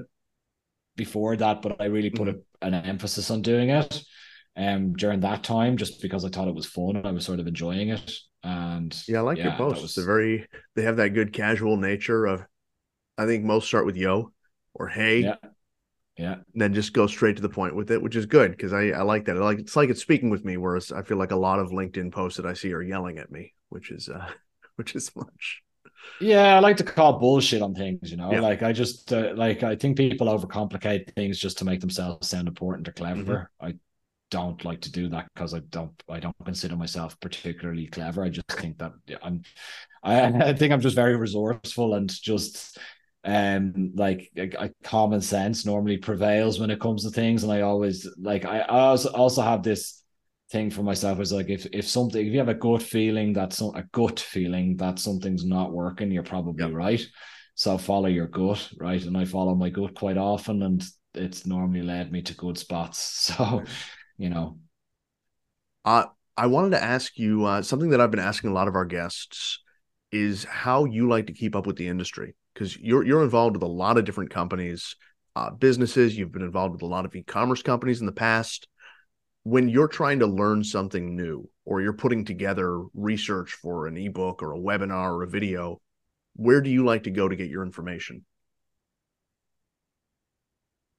before 0.96 1.36
that, 1.38 1.64
but 1.64 1.82
I 1.82 1.86
really 1.86 2.12
put 2.12 2.28
mm-hmm. 2.28 2.40
a, 2.62 2.68
an 2.68 2.74
emphasis 2.76 3.32
on 3.32 3.42
doing 3.42 3.70
it 3.70 4.04
um 4.58 4.94
during 4.94 5.22
that 5.22 5.44
time 5.44 5.78
just 5.78 6.02
because 6.02 6.26
I 6.26 6.30
thought 6.30 6.48
it 6.48 6.56
was 6.56 6.66
fun 6.66 6.98
and 6.98 7.08
I 7.08 7.12
was 7.12 7.26
sort 7.26 7.40
of 7.40 7.48
enjoying 7.48 7.90
it. 7.90 8.14
And 8.44 8.96
yeah, 9.08 9.20
I 9.20 9.22
like 9.22 9.38
yeah, 9.38 9.46
your 9.46 9.54
posts. 9.54 9.82
Was... 9.82 9.96
They're 9.96 10.06
very 10.06 10.48
they 10.76 10.84
have 10.84 10.98
that 10.98 11.14
good 11.14 11.34
casual 11.34 11.78
nature 11.78 12.26
of 12.26 12.44
I 13.18 13.26
think 13.26 13.44
most 13.44 13.68
start 13.68 13.86
with 13.86 13.96
yo 13.96 14.32
or 14.74 14.88
hey. 14.88 15.20
Yeah. 15.22 15.36
Yeah. 16.18 16.36
then 16.54 16.74
just 16.74 16.94
go 16.94 17.08
straight 17.08 17.38
to 17.38 17.42
the 17.42 17.50
point 17.50 17.76
with 17.76 17.90
it, 17.90 18.00
which 18.00 18.16
is 18.16 18.28
good 18.28 18.52
because 18.52 18.74
I, 18.74 18.90
I 18.90 19.02
like 19.02 19.26
that. 19.26 19.38
I 19.38 19.40
like 19.40 19.58
it's 19.58 19.76
like 19.76 19.90
it's 19.90 20.02
speaking 20.02 20.30
with 20.30 20.46
me, 20.46 20.56
whereas 20.56 20.92
I 20.92 21.02
feel 21.02 21.18
like 21.18 21.32
a 21.32 21.38
lot 21.38 21.58
of 21.58 21.70
LinkedIn 21.70 22.12
posts 22.12 22.38
that 22.38 22.46
I 22.46 22.54
see 22.54 22.74
are 22.74 22.82
yelling 22.82 23.18
at 23.18 23.32
me, 23.32 23.54
which 23.70 23.90
is 23.90 24.08
uh 24.08 24.30
which 24.76 24.96
is 24.96 25.16
much. 25.16 25.64
Yeah, 26.20 26.56
I 26.56 26.60
like 26.60 26.78
to 26.78 26.84
call 26.84 27.20
bullshit 27.20 27.62
on 27.62 27.74
things, 27.74 28.12
you 28.12 28.18
know. 28.18 28.32
Yeah. 28.32 28.42
Like 28.42 28.62
I 28.62 28.74
just 28.74 29.12
uh, 29.12 29.34
like 29.36 29.64
I 29.64 29.76
think 29.76 29.98
people 29.98 30.28
overcomplicate 30.28 31.14
things 31.16 31.40
just 31.40 31.58
to 31.60 31.66
make 31.66 31.80
themselves 31.80 32.28
sound 32.28 32.48
important 32.48 32.88
or 32.88 32.92
clever. 32.92 33.50
Mm-hmm. 33.62 33.66
I 33.66 33.74
don't 34.32 34.64
like 34.66 34.82
to 34.82 34.92
do 34.92 35.10
that 35.10 35.28
because 35.34 35.54
I 35.54 35.60
don't 35.70 35.92
I 36.10 36.20
don't 36.20 36.36
consider 36.44 36.76
myself 36.76 37.20
particularly 37.20 37.86
clever. 37.88 38.24
I 38.24 38.30
just 38.30 38.48
think 38.48 38.80
that 38.80 38.94
I'm 39.22 39.44
I, 40.02 40.24
I 40.50 40.54
think 40.54 40.74
I'm 40.74 40.82
just 40.82 40.96
very 40.96 41.16
resourceful 41.16 41.94
and 41.94 42.10
just 42.10 42.80
um 43.24 43.92
like 43.94 44.32
a, 44.36 44.50
a, 44.58 44.70
common 44.84 45.22
sense 45.22 45.64
normally 45.64 45.98
prevails 45.98 46.60
when 46.60 46.72
it 46.72 46.80
comes 46.80 47.04
to 47.04 47.12
things. 47.12 47.44
And 47.44 47.52
I 47.52 47.62
always 47.62 48.08
like 48.20 48.46
I, 48.46 48.62
I 48.62 48.80
also 48.80 49.10
also 49.12 49.44
have 49.44 49.62
this 49.62 50.02
thing 50.52 50.72
for 50.72 50.82
myself 50.82 51.20
is 51.20 51.32
like 51.32 51.50
if 51.50 51.68
if 51.72 51.88
something 51.88 52.26
if 52.26 52.34
you 52.34 52.40
have 52.40 52.50
a 52.50 52.56
gut 52.56 52.82
feeling 52.82 53.34
that 53.34 53.54
some 53.54 53.76
a 53.76 53.84
gut 53.92 54.20
feeling 54.20 54.76
that 54.78 55.00
something's 55.00 55.46
not 55.46 55.72
working 55.72 56.10
you're 56.10 56.24
probably 56.24 56.66
yep. 56.66 56.74
right. 56.74 57.06
So 57.56 57.78
follow 57.78 58.08
your 58.08 58.28
gut 58.28 58.68
right? 58.80 59.04
And 59.04 59.18
I 59.18 59.26
follow 59.26 59.56
my 59.56 59.70
gut 59.70 59.94
quite 59.94 60.18
often 60.18 60.64
and 60.64 60.84
it's 61.14 61.46
normally 61.46 61.82
led 61.82 62.12
me 62.12 62.22
to 62.22 62.34
good 62.34 62.58
spots. 62.58 63.34
So 63.38 63.64
you 64.18 64.30
know. 64.30 64.58
Uh, 65.84 66.06
I 66.38 66.48
wanted 66.48 66.72
to 66.72 66.84
ask 66.84 67.18
you 67.18 67.46
uh, 67.46 67.62
something 67.62 67.90
that 67.90 68.02
I've 68.02 68.12
been 68.12 68.20
asking 68.20 68.52
a 68.52 68.54
lot 68.54 68.68
of 68.68 68.76
our 68.76 68.86
guests 68.86 69.60
is 70.12 70.44
how 70.44 70.86
you 70.86 71.08
like 71.08 71.28
to 71.28 71.34
keep 71.34 71.56
up 71.56 71.66
with 71.66 71.78
the 71.78 71.88
industry 71.88 72.36
because 72.54 72.78
you're 72.78 73.04
you're 73.06 73.24
involved 73.24 73.56
with 73.56 73.64
a 73.64 73.68
lot 73.68 73.98
of 73.98 74.06
different 74.06 74.30
companies, 74.30 74.96
uh, 75.36 75.52
businesses. 75.52 76.18
You've 76.18 76.32
been 76.32 76.42
involved 76.42 76.74
with 76.74 76.82
a 76.82 76.88
lot 76.88 77.06
of 77.06 77.16
e-commerce 77.16 77.62
companies 77.62 78.00
in 78.00 78.06
the 78.06 78.12
past. 78.12 78.68
When 79.44 79.70
you're 79.70 79.88
trying 79.88 80.20
to 80.20 80.28
learn 80.28 80.64
something 80.64 81.16
new, 81.16 81.50
or 81.66 81.82
you're 81.82 81.94
putting 81.94 82.26
together 82.26 82.82
research 82.94 83.54
for 83.54 83.88
an 83.88 83.98
ebook 83.98 84.44
or 84.44 84.54
a 84.54 84.60
webinar 84.60 85.12
or 85.12 85.24
a 85.24 85.30
video, 85.30 85.82
where 86.36 86.62
do 86.62 86.70
you 86.70 86.86
like 86.86 87.04
to 87.04 87.12
go 87.12 87.28
to 87.28 87.36
get 87.36 87.50
your 87.50 87.64
information? 87.64 88.26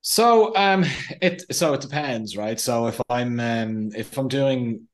So 0.02 0.54
um 0.56 0.84
it 1.22 1.44
so 1.54 1.72
it 1.72 1.80
depends, 1.80 2.36
right? 2.36 2.60
So 2.60 2.88
if 2.88 3.00
I'm 3.08 3.40
um 3.40 3.90
if 3.94 4.18
I'm 4.18 4.28
doing 4.28 4.86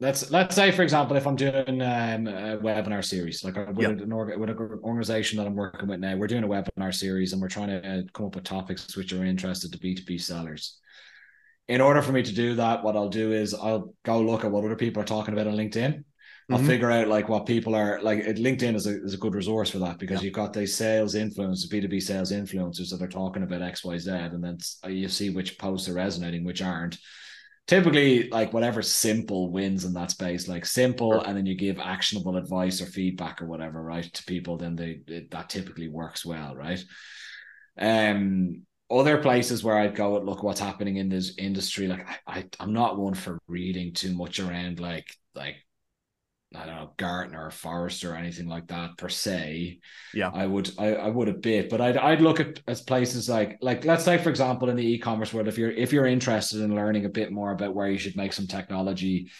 let's 0.00 0.30
let's 0.30 0.54
say 0.54 0.70
for 0.70 0.82
example 0.82 1.16
if 1.16 1.26
I'm 1.26 1.36
doing 1.36 1.82
um, 1.82 2.26
a 2.28 2.58
webinar 2.58 3.04
series 3.04 3.42
like 3.42 3.56
with, 3.56 3.78
yep. 3.80 4.00
an 4.00 4.12
org- 4.12 4.38
with 4.38 4.50
an 4.50 4.80
organization 4.84 5.38
that 5.38 5.46
I'm 5.46 5.56
working 5.56 5.88
with 5.88 5.98
now, 5.98 6.16
we're 6.16 6.28
doing 6.28 6.44
a 6.44 6.48
webinar 6.48 6.94
series 6.94 7.32
and 7.32 7.42
we're 7.42 7.48
trying 7.48 7.68
to 7.68 7.88
uh, 7.88 8.02
come 8.12 8.26
up 8.26 8.36
with 8.36 8.44
topics 8.44 8.96
which 8.96 9.12
are 9.12 9.24
interested 9.24 9.72
to 9.72 9.78
B2B 9.78 10.20
sellers. 10.20 10.78
In 11.66 11.80
order 11.82 12.00
for 12.00 12.12
me 12.12 12.22
to 12.22 12.34
do 12.34 12.54
that, 12.54 12.82
what 12.82 12.96
I'll 12.96 13.10
do 13.10 13.32
is 13.32 13.52
I'll 13.52 13.92
go 14.02 14.22
look 14.22 14.44
at 14.44 14.50
what 14.50 14.64
other 14.64 14.76
people 14.76 15.02
are 15.02 15.06
talking 15.06 15.34
about 15.34 15.46
on 15.46 15.54
LinkedIn 15.54 16.04
I'll 16.50 16.56
mm-hmm. 16.56 16.66
figure 16.66 16.90
out 16.90 17.08
like 17.08 17.28
what 17.28 17.44
people 17.44 17.74
are 17.74 18.00
like. 18.00 18.24
LinkedIn 18.24 18.74
is 18.74 18.86
a, 18.86 19.02
is 19.04 19.12
a 19.12 19.18
good 19.18 19.34
resource 19.34 19.70
for 19.70 19.80
that 19.80 19.98
because 19.98 20.20
yeah. 20.20 20.26
you've 20.26 20.34
got 20.34 20.54
these 20.54 20.74
sales 20.74 21.14
influencers, 21.14 21.68
B 21.70 21.80
two 21.80 21.88
B 21.88 22.00
sales 22.00 22.32
influencers 22.32 22.90
that 22.90 23.02
are 23.02 23.08
talking 23.08 23.42
about 23.42 23.60
X, 23.60 23.84
Y, 23.84 23.98
Z, 23.98 24.10
and 24.10 24.42
then 24.42 24.58
you 24.90 25.08
see 25.08 25.28
which 25.28 25.58
posts 25.58 25.88
are 25.88 25.94
resonating, 25.94 26.44
which 26.44 26.62
aren't. 26.62 26.96
Typically, 27.66 28.30
like 28.30 28.54
whatever 28.54 28.80
simple 28.80 29.52
wins 29.52 29.84
in 29.84 29.92
that 29.92 30.10
space, 30.10 30.48
like 30.48 30.64
simple, 30.64 31.12
sure. 31.12 31.22
and 31.26 31.36
then 31.36 31.44
you 31.44 31.54
give 31.54 31.78
actionable 31.78 32.38
advice 32.38 32.80
or 32.80 32.86
feedback 32.86 33.42
or 33.42 33.46
whatever, 33.46 33.82
right, 33.82 34.10
to 34.14 34.24
people. 34.24 34.56
Then 34.56 34.74
they 34.74 35.00
it, 35.06 35.30
that 35.32 35.50
typically 35.50 35.88
works 35.88 36.24
well, 36.24 36.56
right? 36.56 36.82
Um, 37.78 38.62
other 38.90 39.18
places 39.18 39.62
where 39.62 39.76
I'd 39.76 39.94
go 39.94 40.16
and 40.16 40.24
look 40.24 40.42
what's 40.42 40.60
happening 40.60 40.96
in 40.96 41.10
this 41.10 41.36
industry. 41.36 41.88
Like 41.88 42.08
I, 42.08 42.38
I 42.38 42.44
I'm 42.58 42.72
not 42.72 42.98
one 42.98 43.12
for 43.12 43.38
reading 43.48 43.92
too 43.92 44.14
much 44.14 44.40
around 44.40 44.80
like 44.80 45.14
like 45.34 45.56
I 46.54 46.64
don't 46.64 46.76
know 46.76 46.92
Gartner 46.96 47.46
or 47.46 47.50
Forrester 47.50 48.12
or 48.12 48.16
anything 48.16 48.48
like 48.48 48.68
that 48.68 48.96
per 48.96 49.10
se. 49.10 49.80
Yeah, 50.14 50.30
I 50.32 50.46
would 50.46 50.70
I, 50.78 50.94
I 50.94 51.08
would 51.08 51.28
a 51.28 51.34
bit, 51.34 51.68
but 51.68 51.82
I'd 51.82 51.98
I'd 51.98 52.22
look 52.22 52.40
at 52.40 52.60
as 52.66 52.80
places 52.80 53.28
like 53.28 53.58
like 53.60 53.84
let's 53.84 54.04
say 54.04 54.16
for 54.16 54.30
example 54.30 54.70
in 54.70 54.76
the 54.76 54.94
e-commerce 54.94 55.34
world, 55.34 55.48
if 55.48 55.58
you're 55.58 55.70
if 55.70 55.92
you're 55.92 56.06
interested 56.06 56.62
in 56.62 56.74
learning 56.74 57.04
a 57.04 57.10
bit 57.10 57.32
more 57.32 57.52
about 57.52 57.74
where 57.74 57.90
you 57.90 57.98
should 57.98 58.16
make 58.16 58.32
some 58.32 58.46
technology 58.46 59.30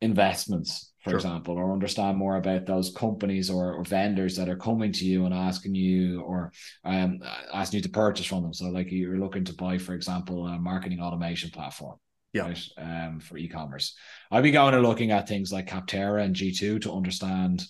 investments, 0.00 0.92
for 1.02 1.10
sure. 1.10 1.18
example, 1.18 1.56
or 1.56 1.72
understand 1.72 2.16
more 2.18 2.36
about 2.36 2.66
those 2.66 2.94
companies 2.96 3.50
or, 3.50 3.72
or 3.74 3.84
vendors 3.84 4.36
that 4.36 4.48
are 4.48 4.56
coming 4.56 4.92
to 4.92 5.04
you 5.04 5.24
and 5.24 5.34
asking 5.34 5.74
you 5.74 6.20
or 6.20 6.52
um 6.84 7.18
asking 7.52 7.78
you 7.78 7.82
to 7.82 7.88
purchase 7.88 8.26
from 8.26 8.42
them. 8.42 8.54
So 8.54 8.66
like 8.66 8.92
you're 8.92 9.18
looking 9.18 9.44
to 9.44 9.54
buy, 9.54 9.78
for 9.78 9.94
example, 9.94 10.46
a 10.46 10.56
marketing 10.56 11.00
automation 11.00 11.50
platform 11.50 11.98
yeah. 12.32 12.42
right? 12.42 12.68
Um, 12.78 13.20
for 13.20 13.36
e-commerce. 13.36 13.94
I'd 14.30 14.42
be 14.42 14.50
going 14.50 14.74
and 14.74 14.82
looking 14.82 15.10
at 15.10 15.28
things 15.28 15.52
like 15.52 15.68
Capterra 15.68 16.24
and 16.24 16.34
G2 16.34 16.82
to 16.82 16.92
understand 16.92 17.64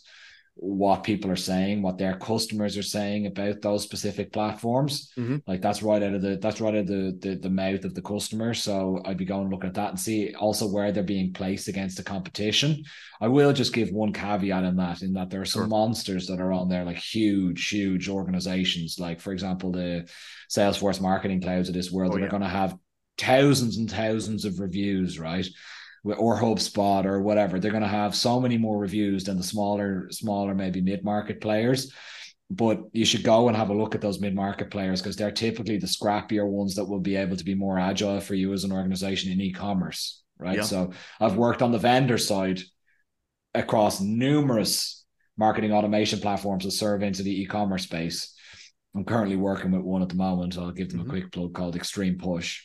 what 0.55 1.03
people 1.03 1.31
are 1.31 1.37
saying, 1.37 1.81
what 1.81 1.97
their 1.97 2.17
customers 2.19 2.77
are 2.77 2.83
saying 2.83 3.27
about 3.27 3.63
those 3.63 3.83
specific 3.83 4.33
platforms. 4.33 5.11
Mm-hmm. 5.17 5.39
Like 5.47 5.63
that's 5.63 5.83
right 5.83 6.03
out 6.03 6.13
of 6.13 6.21
the 6.21 6.37
that's 6.37 6.61
right 6.61 6.75
out 6.75 6.81
of 6.81 6.87
the, 6.87 7.19
the 7.21 7.37
the 7.37 7.51
mouth 7.51 7.85
of 7.85 7.95
the 7.95 8.03
customer. 8.03 8.53
So 8.53 9.01
I'd 9.05 9.17
be 9.17 9.25
going 9.25 9.43
and 9.43 9.51
looking 9.51 9.69
at 9.69 9.75
that 9.75 9.91
and 9.91 9.99
see 9.99 10.35
also 10.35 10.69
where 10.69 10.93
they're 10.93 11.03
being 11.03 11.33
placed 11.33 11.69
against 11.69 11.97
the 11.97 12.03
competition. 12.03 12.85
I 13.21 13.29
will 13.29 13.53
just 13.53 13.73
give 13.73 13.91
one 13.91 14.13
caveat 14.13 14.65
in 14.65 14.77
that, 14.77 15.03
in 15.03 15.15
that 15.15 15.31
there 15.31 15.41
are 15.41 15.47
some 15.47 15.63
sure. 15.63 15.69
monsters 15.69 16.27
that 16.27 16.41
are 16.41 16.53
on 16.53 16.69
there, 16.69 16.85
like 16.85 16.99
huge, 16.99 17.69
huge 17.69 18.09
organizations. 18.09 18.99
Like 18.99 19.21
for 19.21 19.33
example, 19.33 19.73
the 19.73 20.09
Salesforce 20.51 21.01
marketing 21.01 21.41
clouds 21.41 21.69
of 21.69 21.75
this 21.75 21.91
world 21.91 22.13
oh, 22.13 22.17
that 22.17 22.21
yeah. 22.21 22.27
are 22.27 22.31
going 22.31 22.43
to 22.43 22.49
have 22.49 22.77
thousands 23.19 23.77
and 23.77 23.91
thousands 23.91 24.45
of 24.45 24.61
reviews, 24.61 25.19
right? 25.19 25.47
Or 26.05 26.39
HubSpot 26.39 27.05
or 27.05 27.23
whatever. 27.23 27.59
They're 27.59 27.71
going 27.71 27.83
to 27.83 27.89
have 27.89 28.15
so 28.15 28.41
many 28.41 28.59
more 28.59 28.79
reviews 28.79 29.25
than 29.25 29.37
the 29.37 29.43
smaller, 29.43 30.09
smaller, 30.11 30.55
maybe 30.55 30.81
mid 30.81 31.05
market 31.05 31.41
players. 31.41 31.93
But 32.51 32.81
you 32.93 33.05
should 33.05 33.23
go 33.23 33.49
and 33.49 33.57
have 33.57 33.71
a 33.71 33.75
look 33.75 33.95
at 33.95 34.01
those 34.01 34.21
mid 34.21 34.35
market 34.35 34.71
players 34.71 35.01
because 35.01 35.17
they're 35.17 35.31
typically 35.31 35.79
the 35.79 35.87
scrappier 35.87 36.47
ones 36.47 36.75
that 36.75 36.85
will 36.85 37.01
be 37.01 37.17
able 37.17 37.37
to 37.37 37.45
be 37.45 37.55
more 37.55 37.79
agile 37.79 38.21
for 38.21 38.35
you 38.35 38.53
as 38.53 38.65
an 38.65 38.73
organization 38.73 39.33
in 39.33 39.41
e 39.41 39.53
commerce, 39.53 40.23
right? 40.39 40.57
Yeah. 40.57 40.63
So 40.63 40.93
I've 41.21 41.37
worked 41.37 41.63
on 41.63 41.73
the 41.73 41.79
vendor 41.79 42.19
side 42.19 42.61
across 43.55 44.01
numerous 44.01 45.05
marketing 45.39 45.73
automation 45.73 46.21
platforms 46.21 46.65
that 46.65 46.73
serve 46.73 47.03
into 47.03 47.23
the 47.23 47.43
e 47.43 47.47
commerce 47.47 47.85
space. 47.85 48.35
I'm 48.95 49.05
currently 49.05 49.37
working 49.37 49.71
with 49.71 49.83
one 49.83 50.03
at 50.03 50.11
the 50.11 50.15
moment. 50.15 50.59
I'll 50.59 50.73
give 50.73 50.91
them 50.91 51.01
mm-hmm. 51.01 51.09
a 51.09 51.13
quick 51.13 51.33
plug 51.33 51.55
called 51.55 51.77
Xtremepush. 51.77 52.59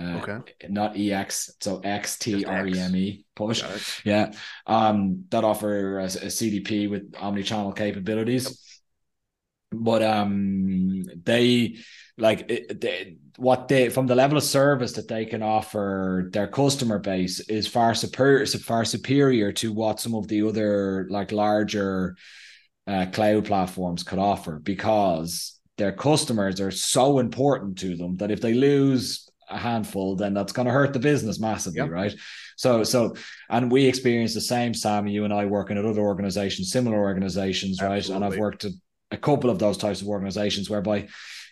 Uh, 0.00 0.18
okay. 0.18 0.68
Not 0.68 0.96
EX, 0.96 1.50
so 1.60 1.80
X 1.80 2.18
T 2.18 2.44
R 2.44 2.66
E 2.66 2.78
M 2.78 2.96
E 2.96 3.24
push. 3.36 3.62
Yeah. 4.04 4.32
Um, 4.66 5.24
that 5.30 5.44
offer 5.44 5.98
a, 5.98 6.04
a 6.04 6.08
CDP 6.08 6.88
with 6.88 7.14
omni-channel 7.18 7.72
capabilities. 7.72 8.80
But 9.72 10.02
um, 10.02 11.04
they 11.22 11.76
like 12.18 12.48
they, 12.48 13.16
what 13.36 13.68
they 13.68 13.88
from 13.88 14.06
the 14.06 14.14
level 14.14 14.36
of 14.36 14.44
service 14.44 14.92
that 14.92 15.08
they 15.08 15.26
can 15.26 15.42
offer 15.42 16.28
their 16.32 16.48
customer 16.48 16.98
base 16.98 17.40
is 17.40 17.66
far 17.66 17.94
superior, 17.94 18.46
far 18.46 18.84
superior 18.84 19.52
to 19.52 19.72
what 19.72 20.00
some 20.00 20.14
of 20.14 20.26
the 20.28 20.42
other 20.42 21.06
like 21.10 21.30
larger 21.30 22.16
uh, 22.86 23.06
cloud 23.12 23.44
platforms 23.44 24.02
could 24.02 24.18
offer 24.18 24.58
because 24.58 25.60
their 25.78 25.92
customers 25.92 26.60
are 26.60 26.72
so 26.72 27.18
important 27.18 27.78
to 27.78 27.96
them 27.96 28.16
that 28.16 28.30
if 28.30 28.40
they 28.40 28.54
lose 28.54 29.29
a 29.50 29.58
handful, 29.58 30.16
then 30.16 30.34
that's 30.34 30.52
going 30.52 30.66
to 30.66 30.72
hurt 30.72 30.92
the 30.92 30.98
business 30.98 31.40
massively, 31.40 31.78
yep. 31.78 31.90
right? 31.90 32.14
So, 32.56 32.84
so, 32.84 33.16
and 33.48 33.70
we 33.70 33.86
experience 33.86 34.34
the 34.34 34.40
same, 34.40 34.74
Sam. 34.74 35.06
You 35.06 35.24
and 35.24 35.32
I 35.32 35.46
working 35.46 35.78
at 35.78 35.84
other 35.84 36.02
organizations, 36.02 36.70
similar 36.70 36.98
organizations, 36.98 37.82
right? 37.82 38.06
And 38.08 38.24
I've 38.24 38.38
worked 38.38 38.64
at 38.64 38.72
a 39.10 39.16
couple 39.16 39.50
of 39.50 39.58
those 39.58 39.76
types 39.76 40.00
of 40.00 40.08
organizations 40.08 40.70
whereby 40.70 41.08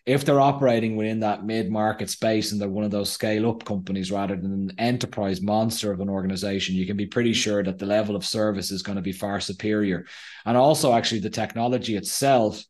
if 0.06 0.24
they're 0.24 0.40
operating 0.40 0.96
within 0.96 1.20
that 1.20 1.44
mid-market 1.44 2.08
space 2.08 2.52
and 2.52 2.60
they're 2.60 2.68
one 2.68 2.84
of 2.84 2.90
those 2.90 3.12
scale-up 3.12 3.64
companies 3.64 4.10
rather 4.10 4.36
than 4.36 4.52
an 4.52 4.72
enterprise 4.78 5.42
monster 5.42 5.92
of 5.92 6.00
an 6.00 6.08
organization, 6.08 6.74
you 6.74 6.86
can 6.86 6.96
be 6.96 7.06
pretty 7.06 7.32
mm-hmm. 7.32 7.36
sure 7.36 7.62
that 7.62 7.78
the 7.78 7.84
level 7.84 8.16
of 8.16 8.24
service 8.24 8.70
is 8.70 8.82
going 8.82 8.96
to 8.96 9.02
be 9.02 9.12
far 9.12 9.38
superior. 9.38 10.06
And 10.46 10.56
also, 10.56 10.94
actually, 10.94 11.20
the 11.20 11.30
technology 11.30 11.96
itself 11.96 12.62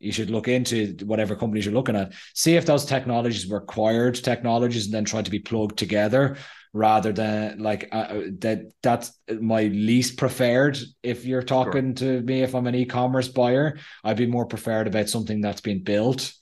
you 0.00 0.12
should 0.12 0.30
look 0.30 0.48
into 0.48 0.96
whatever 1.04 1.36
companies 1.36 1.64
you're 1.64 1.74
looking 1.74 1.96
at, 1.96 2.12
see 2.34 2.56
if 2.56 2.66
those 2.66 2.84
technologies 2.84 3.46
were 3.46 3.58
acquired 3.58 4.14
technologies 4.16 4.86
and 4.86 4.94
then 4.94 5.04
try 5.04 5.22
to 5.22 5.30
be 5.30 5.38
plugged 5.38 5.78
together 5.78 6.36
rather 6.74 7.12
than 7.12 7.60
like 7.60 7.88
uh, 7.92 7.96
uh, 7.96 8.22
that 8.40 8.72
that's 8.82 9.12
my 9.40 9.62
least 9.62 10.18
preferred. 10.18 10.76
If 11.02 11.24
you're 11.24 11.42
talking 11.42 11.94
sure. 11.94 12.18
to 12.18 12.22
me 12.22 12.42
if 12.42 12.54
i'm 12.54 12.66
an 12.66 12.74
e-commerce 12.74 13.28
buyer 13.28 13.78
i'd 14.02 14.16
be 14.16 14.26
more 14.26 14.44
preferred 14.44 14.88
about 14.88 15.08
something 15.08 15.40
that's 15.40 15.60
been 15.60 15.82
built 15.82 16.32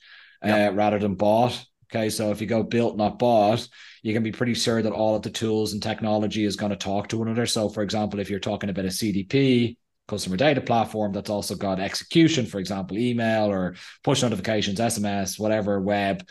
uh, 0.43 0.71
rather 0.73 0.99
than 0.99 1.15
bought. 1.15 1.65
Okay 1.93 2.09
so 2.09 2.31
if 2.31 2.41
you 2.41 2.47
go 2.47 2.63
built 2.63 2.97
not 2.97 3.19
bought 3.19 3.69
you 4.03 4.15
can 4.15 4.23
be 4.23 4.33
pretty 4.33 4.55
sure 4.55 4.83
that 4.83 4.93
all 4.93 5.15
of 5.15 5.23
the 5.23 5.31
tools 5.31 5.75
and 5.75 5.83
technology 5.83 6.45
is 6.45 6.57
going 6.57 6.71
to 6.71 6.77
talk 6.77 7.09
to 7.09 7.19
one 7.19 7.29
another. 7.29 7.47
So 7.47 7.69
for 7.69 7.83
example 7.83 8.19
if 8.19 8.31
you're 8.31 8.41
talking 8.41 8.71
about 8.71 8.87
a 8.87 8.89
cdp 8.89 9.77
customer 10.09 10.37
data 10.37 10.61
platform 10.61 11.13
that's 11.13 11.31
also 11.31 11.55
got 11.55 11.81
execution, 11.81 12.47
for 12.47 12.59
example, 12.59 12.99
email 12.99 13.47
or 13.47 13.77
push 14.03 14.23
notifications, 14.23 14.79
SMS, 14.79 15.39
whatever, 15.39 15.81
web. 15.81 16.27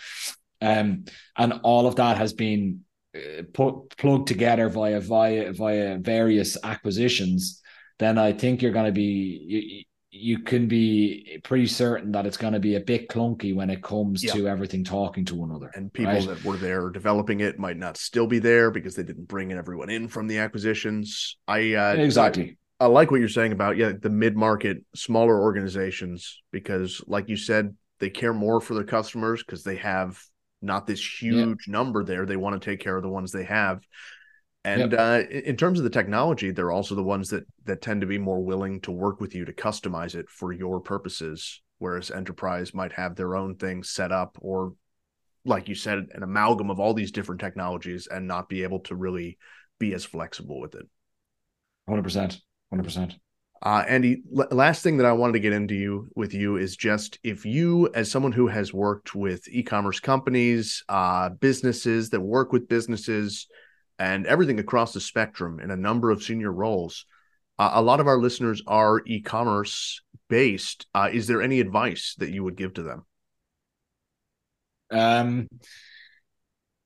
Um, 0.61 1.05
and 1.37 1.53
all 1.63 1.87
of 1.87 1.95
that 1.95 2.17
has 2.17 2.33
been 2.33 2.81
uh, 3.15 3.43
put 3.53 3.95
plugged 3.97 4.27
together 4.27 4.69
via 4.69 4.99
via 4.99 5.53
via 5.53 5.97
various 5.97 6.57
acquisitions. 6.63 7.61
Then 7.99 8.17
I 8.17 8.33
think 8.33 8.61
you're 8.61 8.71
going 8.71 8.85
to 8.85 8.91
be 8.91 9.45
you, 9.47 9.83
you 10.13 10.39
can 10.39 10.67
be 10.67 11.39
pretty 11.43 11.67
certain 11.67 12.11
that 12.11 12.25
it's 12.25 12.37
going 12.37 12.53
to 12.53 12.59
be 12.59 12.75
a 12.75 12.81
bit 12.81 13.07
clunky 13.07 13.55
when 13.55 13.69
it 13.69 13.81
comes 13.81 14.21
yeah. 14.23 14.33
to 14.33 14.47
everything 14.47 14.83
talking 14.83 15.23
to 15.25 15.35
one 15.35 15.49
another. 15.49 15.71
And 15.73 15.91
people 15.91 16.13
right? 16.13 16.27
that 16.27 16.43
were 16.43 16.57
there 16.57 16.89
developing 16.89 17.39
it 17.39 17.57
might 17.57 17.77
not 17.77 17.95
still 17.95 18.27
be 18.27 18.39
there 18.39 18.71
because 18.71 18.93
they 18.95 19.03
didn't 19.03 19.29
bring 19.29 19.51
in 19.51 19.57
everyone 19.57 19.89
in 19.89 20.09
from 20.09 20.27
the 20.27 20.39
acquisitions. 20.39 21.37
I 21.47 21.73
uh, 21.73 21.93
exactly. 21.93 22.43
I 22.43 22.55
like 22.87 23.11
what 23.11 23.19
you're 23.19 23.29
saying 23.29 23.51
about 23.51 23.77
yeah 23.77 23.91
the 23.99 24.09
mid 24.09 24.35
market 24.35 24.83
smaller 24.95 25.39
organizations 25.41 26.41
because 26.51 27.01
like 27.07 27.29
you 27.29 27.37
said 27.37 27.75
they 27.99 28.09
care 28.09 28.33
more 28.33 28.59
for 28.59 28.73
their 28.73 28.83
customers 28.83 29.43
because 29.43 29.63
they 29.63 29.75
have 29.75 30.21
not 30.61 30.87
this 30.87 31.21
huge 31.21 31.65
yeah. 31.67 31.71
number 31.71 32.03
there 32.03 32.25
they 32.25 32.35
want 32.35 32.59
to 32.59 32.69
take 32.69 32.79
care 32.79 32.95
of 32.95 33.03
the 33.03 33.09
ones 33.09 33.31
they 33.31 33.43
have 33.43 33.85
and 34.63 34.91
yep. 34.91 34.99
uh, 34.99 35.29
in 35.29 35.57
terms 35.57 35.79
of 35.79 35.83
the 35.83 35.89
technology 35.89 36.51
they're 36.51 36.71
also 36.71 36.95
the 36.95 37.03
ones 37.03 37.29
that 37.29 37.43
that 37.65 37.81
tend 37.81 38.01
to 38.01 38.07
be 38.07 38.17
more 38.17 38.43
willing 38.43 38.79
to 38.81 38.91
work 38.91 39.19
with 39.19 39.33
you 39.35 39.45
to 39.45 39.53
customize 39.53 40.15
it 40.15 40.29
for 40.29 40.51
your 40.51 40.79
purposes 40.79 41.61
whereas 41.79 42.11
enterprise 42.11 42.73
might 42.73 42.93
have 42.93 43.15
their 43.15 43.35
own 43.35 43.55
things 43.55 43.89
set 43.89 44.11
up 44.11 44.37
or 44.41 44.73
like 45.45 45.67
you 45.67 45.75
said 45.75 46.05
an 46.13 46.23
amalgam 46.23 46.69
of 46.69 46.79
all 46.79 46.93
these 46.93 47.11
different 47.11 47.41
technologies 47.41 48.07
and 48.07 48.27
not 48.27 48.49
be 48.49 48.63
able 48.63 48.79
to 48.79 48.95
really 48.95 49.37
be 49.79 49.93
as 49.93 50.05
flexible 50.05 50.59
with 50.59 50.75
it 50.75 50.87
100% 51.89 52.39
Hundred 52.71 52.83
percent. 52.83 53.15
Uh, 53.63 53.83
Andy, 53.87 54.23
l- 54.35 54.47
last 54.51 54.81
thing 54.81 54.97
that 54.97 55.05
I 55.05 55.11
wanted 55.11 55.33
to 55.33 55.39
get 55.39 55.53
into 55.53 55.75
you 55.75 56.09
with 56.15 56.33
you 56.33 56.57
is 56.57 56.75
just 56.75 57.19
if 57.23 57.45
you, 57.45 57.91
as 57.93 58.09
someone 58.09 58.31
who 58.31 58.47
has 58.47 58.73
worked 58.73 59.13
with 59.13 59.47
e-commerce 59.49 59.99
companies, 59.99 60.83
uh, 60.89 61.29
businesses 61.29 62.09
that 62.09 62.21
work 62.21 62.51
with 62.51 62.67
businesses, 62.67 63.47
and 63.99 64.25
everything 64.25 64.59
across 64.59 64.93
the 64.93 64.99
spectrum 64.99 65.59
in 65.59 65.69
a 65.69 65.75
number 65.75 66.09
of 66.09 66.23
senior 66.23 66.51
roles, 66.51 67.05
uh, 67.59 67.69
a 67.73 67.81
lot 67.81 67.99
of 67.99 68.07
our 68.07 68.17
listeners 68.17 68.63
are 68.65 69.03
e-commerce 69.05 70.01
based. 70.27 70.87
Uh, 70.95 71.09
is 71.11 71.27
there 71.27 71.43
any 71.43 71.59
advice 71.59 72.15
that 72.17 72.31
you 72.31 72.43
would 72.43 72.55
give 72.55 72.73
to 72.73 72.81
them? 72.81 73.05
Um, 74.89 75.47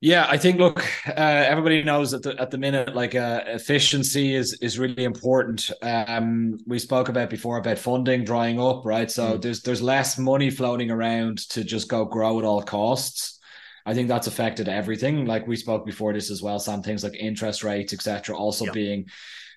yeah, 0.00 0.26
I 0.28 0.36
think 0.36 0.58
look, 0.58 0.84
uh, 1.08 1.12
everybody 1.16 1.82
knows 1.82 2.10
that 2.10 2.22
the, 2.22 2.38
at 2.38 2.50
the 2.50 2.58
minute, 2.58 2.94
like 2.94 3.14
uh, 3.14 3.42
efficiency 3.46 4.34
is 4.34 4.58
is 4.60 4.78
really 4.78 5.04
important. 5.04 5.70
Um, 5.80 6.58
we 6.66 6.78
spoke 6.78 7.08
about 7.08 7.30
before 7.30 7.56
about 7.56 7.78
funding 7.78 8.24
drying 8.24 8.60
up, 8.60 8.84
right? 8.84 9.10
So 9.10 9.32
mm. 9.32 9.42
there's 9.42 9.62
there's 9.62 9.82
less 9.82 10.18
money 10.18 10.50
floating 10.50 10.90
around 10.90 11.48
to 11.50 11.64
just 11.64 11.88
go 11.88 12.04
grow 12.04 12.38
at 12.38 12.44
all 12.44 12.62
costs. 12.62 13.35
I 13.86 13.94
think 13.94 14.08
that's 14.08 14.26
affected 14.26 14.68
everything. 14.68 15.24
Like 15.24 15.46
we 15.46 15.56
spoke 15.56 15.86
before 15.86 16.12
this 16.12 16.30
as 16.30 16.42
well, 16.42 16.58
some 16.58 16.82
things 16.82 17.04
like 17.04 17.14
interest 17.14 17.62
rates, 17.62 17.94
etc., 17.94 18.36
also 18.36 18.70
being 18.72 19.06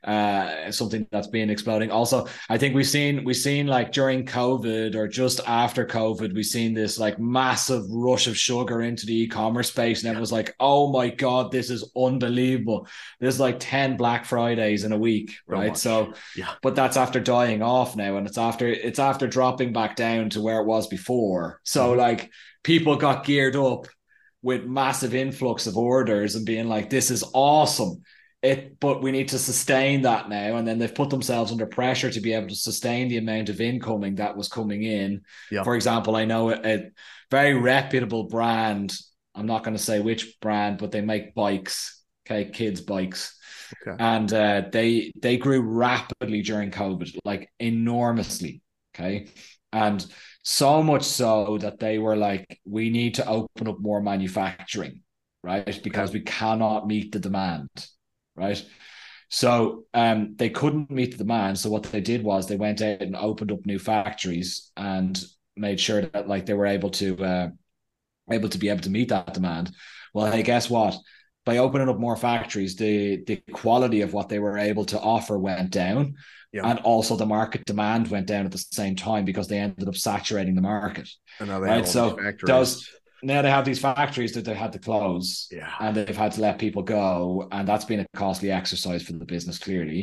uh, 0.03 0.71
something 0.71 1.05
that's 1.11 1.27
been 1.27 1.49
exploding. 1.49 1.91
Also, 1.91 2.27
I 2.47 2.57
think 2.57 2.75
we've 2.75 2.87
seen 2.87 3.23
we've 3.23 3.35
seen 3.35 3.67
like 3.67 3.91
during 3.91 4.25
COVID 4.25 4.95
or 4.95 5.07
just 5.07 5.41
after 5.45 5.85
COVID, 5.85 6.33
we've 6.33 6.45
seen 6.45 6.73
this 6.73 6.97
like 6.97 7.19
massive 7.19 7.83
rush 7.89 8.27
of 8.27 8.37
sugar 8.37 8.81
into 8.81 9.05
the 9.05 9.23
e-commerce 9.23 9.69
space, 9.69 10.03
and 10.03 10.15
it 10.15 10.19
was 10.19 10.31
like, 10.31 10.55
oh 10.59 10.91
my 10.91 11.09
god, 11.09 11.51
this 11.51 11.69
is 11.69 11.91
unbelievable. 11.97 12.87
There's 13.19 13.39
like 13.39 13.57
ten 13.59 13.97
Black 13.97 14.25
Fridays 14.25 14.85
in 14.85 14.93
a 14.93 14.97
week, 14.97 15.35
right? 15.47 15.75
So, 15.75 16.13
yeah, 16.35 16.53
but 16.61 16.75
that's 16.75 16.97
after 16.97 17.19
dying 17.19 17.61
off 17.61 17.95
now, 17.95 18.17
and 18.17 18.27
it's 18.27 18.37
after 18.37 18.67
it's 18.67 18.99
after 18.99 19.27
dropping 19.27 19.73
back 19.73 19.95
down 19.95 20.29
to 20.31 20.41
where 20.41 20.61
it 20.61 20.65
was 20.65 20.87
before. 20.87 21.59
So, 21.63 21.89
mm-hmm. 21.89 21.99
like 21.99 22.31
people 22.63 22.95
got 22.95 23.25
geared 23.25 23.55
up 23.55 23.87
with 24.41 24.65
massive 24.65 25.13
influx 25.13 25.67
of 25.67 25.77
orders 25.77 26.35
and 26.35 26.45
being 26.45 26.67
like, 26.67 26.89
this 26.89 27.11
is 27.11 27.23
awesome. 27.33 28.01
It 28.41 28.79
but 28.79 29.01
we 29.01 29.11
need 29.11 29.27
to 29.29 29.39
sustain 29.39 30.03
that 30.03 30.29
now. 30.29 30.55
And 30.55 30.65
then 30.65 30.79
they've 30.79 30.95
put 30.95 31.09
themselves 31.09 31.51
under 31.51 31.65
pressure 31.65 32.09
to 32.09 32.21
be 32.21 32.31
able 32.33 32.47
to 32.47 32.55
sustain 32.55 33.09
the 33.09 33.17
amount 33.17 33.49
of 33.49 33.59
incoming 33.59 34.15
that 34.15 34.37
was 34.37 34.47
coming 34.47 34.83
in. 34.83 35.21
Yeah. 35.51 35.63
for 35.63 35.75
example 35.75 36.15
i 36.15 36.25
know 36.25 36.49
a, 36.51 36.55
a 36.63 36.91
very 37.31 37.53
reputable 37.53 38.23
brand 38.23 38.93
i'm 39.35 39.45
not 39.45 39.63
going 39.63 39.75
to 39.75 39.83
say 39.83 39.99
which 39.99 40.39
brand 40.39 40.77
but 40.77 40.91
they 40.91 41.01
make 41.01 41.35
bikes 41.35 42.03
okay 42.25 42.49
kids 42.49 42.81
bikes. 42.81 43.35
Okay. 43.85 43.95
and 44.03 44.33
uh, 44.33 44.63
they 44.71 45.11
they 45.21 45.37
grew 45.37 45.61
rapidly 45.61 46.41
during 46.41 46.71
covid 46.71 47.15
like 47.25 47.49
enormously 47.59 48.61
okay 48.95 49.27
and 49.71 50.05
so 50.43 50.81
much 50.81 51.03
so 51.03 51.57
that 51.59 51.79
they 51.79 51.99
were 51.99 52.15
like 52.15 52.59
we 52.65 52.89
need 52.89 53.15
to 53.15 53.27
open 53.27 53.67
up 53.67 53.79
more 53.79 54.01
manufacturing 54.01 55.01
right 55.43 55.79
because 55.83 56.11
we 56.13 56.21
cannot 56.21 56.87
meet 56.87 57.11
the 57.11 57.19
demand 57.19 57.69
right? 58.39 58.65
So 59.29 59.85
um, 59.93 60.35
they 60.37 60.49
couldn't 60.49 60.89
meet 60.89 61.11
the 61.11 61.17
demand. 61.17 61.59
So 61.59 61.69
what 61.69 61.83
they 61.83 62.01
did 62.01 62.23
was 62.23 62.47
they 62.47 62.55
went 62.55 62.81
out 62.81 63.01
and 63.01 63.15
opened 63.15 63.51
up 63.51 63.65
new 63.65 63.77
factories 63.77 64.71
and 64.75 65.21
made 65.55 65.79
sure 65.79 66.01
that 66.01 66.27
like 66.27 66.45
they 66.45 66.53
were 66.53 66.65
able 66.65 66.89
to 66.91 67.23
uh, 67.23 67.49
able 68.31 68.49
to 68.49 68.57
be 68.57 68.69
able 68.69 68.81
to 68.81 68.89
meet 68.89 69.09
that 69.09 69.33
demand. 69.33 69.71
Well, 70.13 70.31
hey, 70.31 70.41
guess 70.41 70.69
what? 70.69 70.97
By 71.49 71.57
opening 71.57 71.89
up 71.89 71.97
more 71.99 72.15
factories, 72.15 72.75
the 72.75 73.23
the 73.29 73.37
quality 73.51 74.01
of 74.01 74.13
what 74.13 74.29
they 74.29 74.37
were 74.37 74.57
able 74.59 74.85
to 74.85 74.99
offer 74.99 75.35
went 75.39 75.71
down, 75.71 76.15
Yeah. 76.53 76.67
and 76.69 76.77
also 76.91 77.15
the 77.15 77.25
market 77.25 77.65
demand 77.65 78.07
went 78.09 78.27
down 78.27 78.45
at 78.45 78.51
the 78.51 78.63
same 78.81 78.95
time 78.95 79.25
because 79.25 79.47
they 79.47 79.57
ended 79.57 79.87
up 79.87 79.95
saturating 79.95 80.53
the 80.55 80.61
market. 80.61 81.07
And 81.39 81.49
now 81.49 81.59
they 81.59 81.67
Right, 81.69 81.77
have 81.77 81.87
so 81.87 82.09
these 82.11 82.19
factories. 82.25 82.47
those- 82.53 82.89
Now 83.23 83.41
they 83.41 83.49
have 83.57 83.65
these 83.65 83.79
factories 83.81 84.33
that 84.33 84.45
they 84.45 84.53
had 84.53 84.73
to 84.73 84.79
close 84.79 85.47
yeah. 85.51 85.71
and 85.81 85.91
they've 85.97 86.15
had 86.25 86.33
to 86.33 86.41
let 86.41 86.57
people 86.65 86.83
go 86.83 87.47
and 87.51 87.67
that's 87.67 87.83
been 87.91 87.99
a 88.01 88.07
costly 88.23 88.49
exercise 88.51 89.01
for 89.03 89.13
the 89.13 89.25
business 89.35 89.57
clearly 89.65 90.01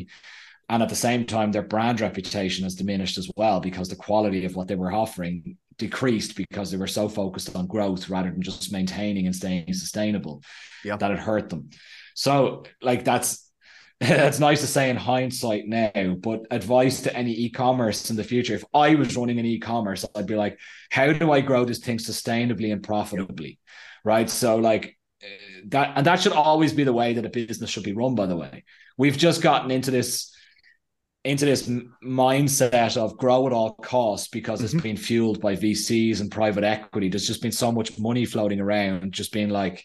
and 0.69 0.83
at 0.83 0.91
the 0.91 1.03
same 1.09 1.25
time 1.25 1.51
their 1.53 1.63
brand 1.75 1.99
reputation 2.09 2.65
has 2.65 2.75
diminished 2.75 3.17
as 3.23 3.31
well 3.41 3.59
because 3.69 3.89
the 3.89 3.97
quality 4.09 4.45
of 4.45 4.55
what 4.57 4.67
they 4.69 4.75
were 4.83 4.93
offering 4.93 5.57
decreased 5.79 6.37
because 6.37 6.71
they 6.71 6.77
were 6.77 6.87
so 6.87 7.09
focused 7.09 7.55
on 7.55 7.67
growth 7.67 8.09
rather 8.09 8.31
than 8.31 8.43
just 8.43 8.73
maintaining 8.73 9.27
and 9.27 9.37
staying 9.37 9.73
sustainable 9.75 10.43
Yeah. 10.85 10.97
that 10.97 11.11
it 11.11 11.19
hurt 11.19 11.51
them. 11.51 11.71
So 12.15 12.65
like 12.83 13.05
that's 13.05 13.45
that's 14.01 14.39
nice 14.39 14.61
to 14.61 14.67
say 14.67 14.91
in 14.91 14.97
hindsight 14.97 15.67
now 15.67 16.17
but 16.21 16.41
advice 16.51 17.01
to 17.03 17.17
any 17.17 17.33
e-commerce 17.33 18.11
in 18.11 18.17
the 18.17 18.23
future 18.25 18.55
if 18.55 18.63
i 18.75 18.95
was 18.95 19.17
running 19.17 19.39
an 19.39 19.47
e-commerce 19.47 20.05
i'd 20.17 20.27
be 20.27 20.35
like 20.35 20.59
how 20.91 21.11
do 21.15 21.33
i 21.33 21.41
grow 21.41 21.65
this 21.65 21.79
thing 21.79 21.97
sustainably 21.97 22.71
and 22.75 22.83
profitably? 22.83 23.59
Right? 24.05 24.29
So 24.29 24.57
like 24.57 24.99
uh, 25.25 25.27
that 25.69 25.93
and 25.97 26.05
that 26.07 26.21
should 26.21 26.33
always 26.33 26.75
be 26.75 26.85
the 26.85 26.93
way 26.93 27.15
that 27.15 27.25
a 27.25 27.31
business 27.31 27.71
should 27.71 27.85
be 27.85 27.95
run 27.95 28.15
by 28.15 28.27
the 28.27 28.37
way. 28.37 28.65
We've 28.99 29.17
just 29.17 29.41
gotten 29.41 29.71
into 29.71 29.91
this 29.91 30.31
into 31.27 31.45
this 31.45 31.69
mindset 32.05 32.97
of 32.97 33.17
grow 33.19 33.47
at 33.47 33.53
all 33.53 33.73
costs 33.75 34.29
because 34.29 34.63
it's 34.63 34.75
Mhm. 34.75 34.83
been 34.83 34.97
fueled 34.97 35.41
by 35.41 35.57
VCs 35.57 36.21
and 36.21 36.31
private 36.31 36.65
equity 36.65 37.09
there's 37.09 37.27
just 37.27 37.43
been 37.43 37.53
so 37.53 37.73
much 37.73 37.99
money 37.99 38.25
floating 38.25 38.61
around 38.61 39.13
just 39.13 39.33
being 39.33 39.51
like 39.51 39.85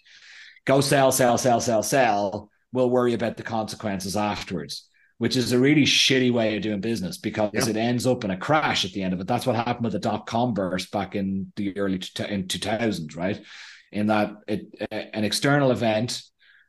go 0.66 0.82
sell 0.82 1.12
sell 1.12 1.38
sell 1.38 1.60
sell 1.60 1.84
sell 1.84 2.50
we'll 2.72 2.90
worry 2.90 3.14
about 3.14 3.38
the 3.38 3.44
consequences 3.44 4.16
afterwards 4.16 4.88
which 5.18 5.36
is 5.38 5.52
a 5.52 5.60
really 5.60 5.84
shitty 5.86 6.32
way 6.32 6.56
of 6.56 6.64
doing 6.64 6.82
business 6.82 7.18
because 7.18 7.52
Yeah. 7.54 7.70
it 7.70 7.78
ends 7.78 8.08
up 8.08 8.24
in 8.24 8.32
a 8.32 8.38
crash 8.38 8.86
at 8.86 8.92
the 8.92 9.04
end 9.04 9.14
of 9.14 9.20
it 9.20 9.28
that's 9.28 9.46
what 9.46 9.56
happened 9.56 9.84
with 9.86 9.94
the 9.94 10.00
dot-com 10.00 10.54
burst 10.54 10.92
back 10.92 11.16
in 11.16 11.52
the 11.56 11.78
early 11.78 12.00
two- 12.00 12.24
in 12.26 12.48
2000 12.48 13.16
right 13.16 13.42
in 13.92 14.08
that 14.08 14.34
it 14.48 14.68
an 14.92 15.24
external 15.24 15.72
event 15.72 16.22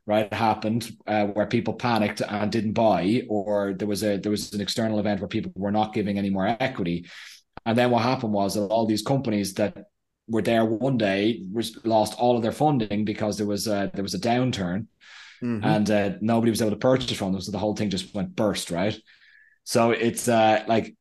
right 0.05 0.31
happened 0.33 0.91
uh, 1.07 1.25
where 1.27 1.45
people 1.45 1.73
panicked 1.73 2.21
and 2.21 2.51
didn't 2.51 2.73
buy 2.73 3.23
or 3.29 3.73
there 3.73 3.87
was 3.87 4.03
a 4.03 4.17
there 4.17 4.31
was 4.31 4.53
an 4.53 4.61
external 4.61 4.99
event 4.99 5.21
where 5.21 5.27
people 5.29 5.51
were 5.55 5.71
not 5.71 5.93
giving 5.93 6.17
any 6.17 6.29
more 6.29 6.47
equity 6.59 7.05
and 7.65 7.77
then 7.77 7.89
what 7.89 8.03
happened 8.03 8.33
was 8.33 8.53
that 8.55 8.65
all 8.67 8.85
these 8.85 9.01
companies 9.01 9.53
that 9.53 9.85
were 10.27 10.41
there 10.41 10.65
one 10.65 10.97
day 10.97 11.43
was 11.51 11.79
lost 11.85 12.13
all 12.19 12.35
of 12.35 12.41
their 12.43 12.51
funding 12.51 13.05
because 13.05 13.37
there 13.37 13.47
was 13.47 13.67
a 13.67 13.91
there 13.93 14.03
was 14.03 14.13
a 14.13 14.19
downturn 14.19 14.87
Mhm. 15.41 15.65
and 15.65 15.91
uh, 15.91 16.11
nobody 16.21 16.49
was 16.51 16.61
able 16.61 16.71
to 16.71 16.77
purchase 16.77 17.17
from 17.17 17.33
them 17.33 17.41
so 17.41 17.51
the 17.51 17.57
whole 17.57 17.75
thing 17.75 17.89
just 17.89 18.15
went 18.15 18.33
burst 18.35 18.71
right 18.71 18.97
so 19.65 19.91
it's 19.91 20.27
uh 20.29 20.63
like 20.67 20.95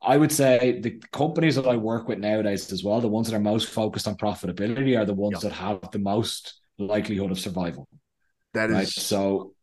I 0.00 0.16
would 0.16 0.32
say 0.32 0.80
the 0.80 1.02
companies 1.12 1.56
that 1.56 1.66
I 1.66 1.76
work 1.76 2.08
with 2.08 2.18
nowadays 2.20 2.72
as 2.72 2.84
well, 2.84 3.00
the 3.00 3.08
ones 3.08 3.28
that 3.28 3.36
are 3.36 3.40
most 3.40 3.68
focused 3.68 4.06
on 4.06 4.16
profitability 4.16 4.96
are 4.98 5.04
the 5.04 5.12
ones 5.14 5.42
Yeah. 5.42 5.48
that 5.50 5.56
have 5.56 5.90
the 5.90 5.98
most 5.98 6.54
likelihood 6.78 7.32
of 7.32 7.38
survival. 7.40 7.88
That 8.54 8.70
is 8.70 8.76
Right. 8.76 8.88
So 8.88 9.54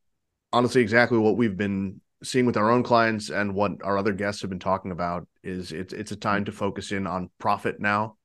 honestly 0.54 0.82
exactly 0.82 1.18
what 1.18 1.38
we've 1.38 1.58
been 1.58 2.00
seeing 2.24 2.46
with 2.46 2.58
our 2.58 2.72
own 2.72 2.82
clients 2.82 3.30
and 3.30 3.54
what 3.54 3.72
our 3.84 3.98
other 3.98 4.14
guests 4.14 4.42
have 4.42 4.50
been 4.50 4.60
talking 4.60 4.92
about 4.92 5.28
is 5.44 5.72
it's 5.72 5.94
it's 5.94 6.12
a 6.12 6.16
time 6.16 6.46
to 6.46 6.52
focus 6.52 6.92
in 6.92 7.06
on 7.06 7.30
profit 7.40 7.80
now. 7.80 8.18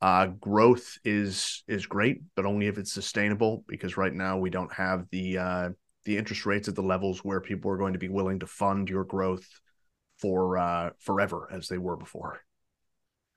Uh, 0.00 0.26
growth 0.26 0.98
is 1.04 1.62
is 1.68 1.86
great, 1.86 2.22
but 2.34 2.46
only 2.46 2.66
if 2.66 2.78
it's 2.78 2.92
sustainable. 2.92 3.64
Because 3.68 3.96
right 3.96 4.12
now 4.12 4.38
we 4.38 4.50
don't 4.50 4.72
have 4.72 5.06
the 5.10 5.38
uh, 5.38 5.68
the 6.04 6.16
interest 6.16 6.46
rates 6.46 6.68
at 6.68 6.74
the 6.74 6.82
levels 6.82 7.24
where 7.24 7.40
people 7.40 7.70
are 7.70 7.78
going 7.78 7.92
to 7.92 7.98
be 7.98 8.08
willing 8.08 8.40
to 8.40 8.46
fund 8.46 8.88
your 8.88 9.04
growth 9.04 9.46
for 10.18 10.58
uh, 10.58 10.90
forever 11.00 11.48
as 11.52 11.68
they 11.68 11.78
were 11.78 11.96
before. 11.96 12.40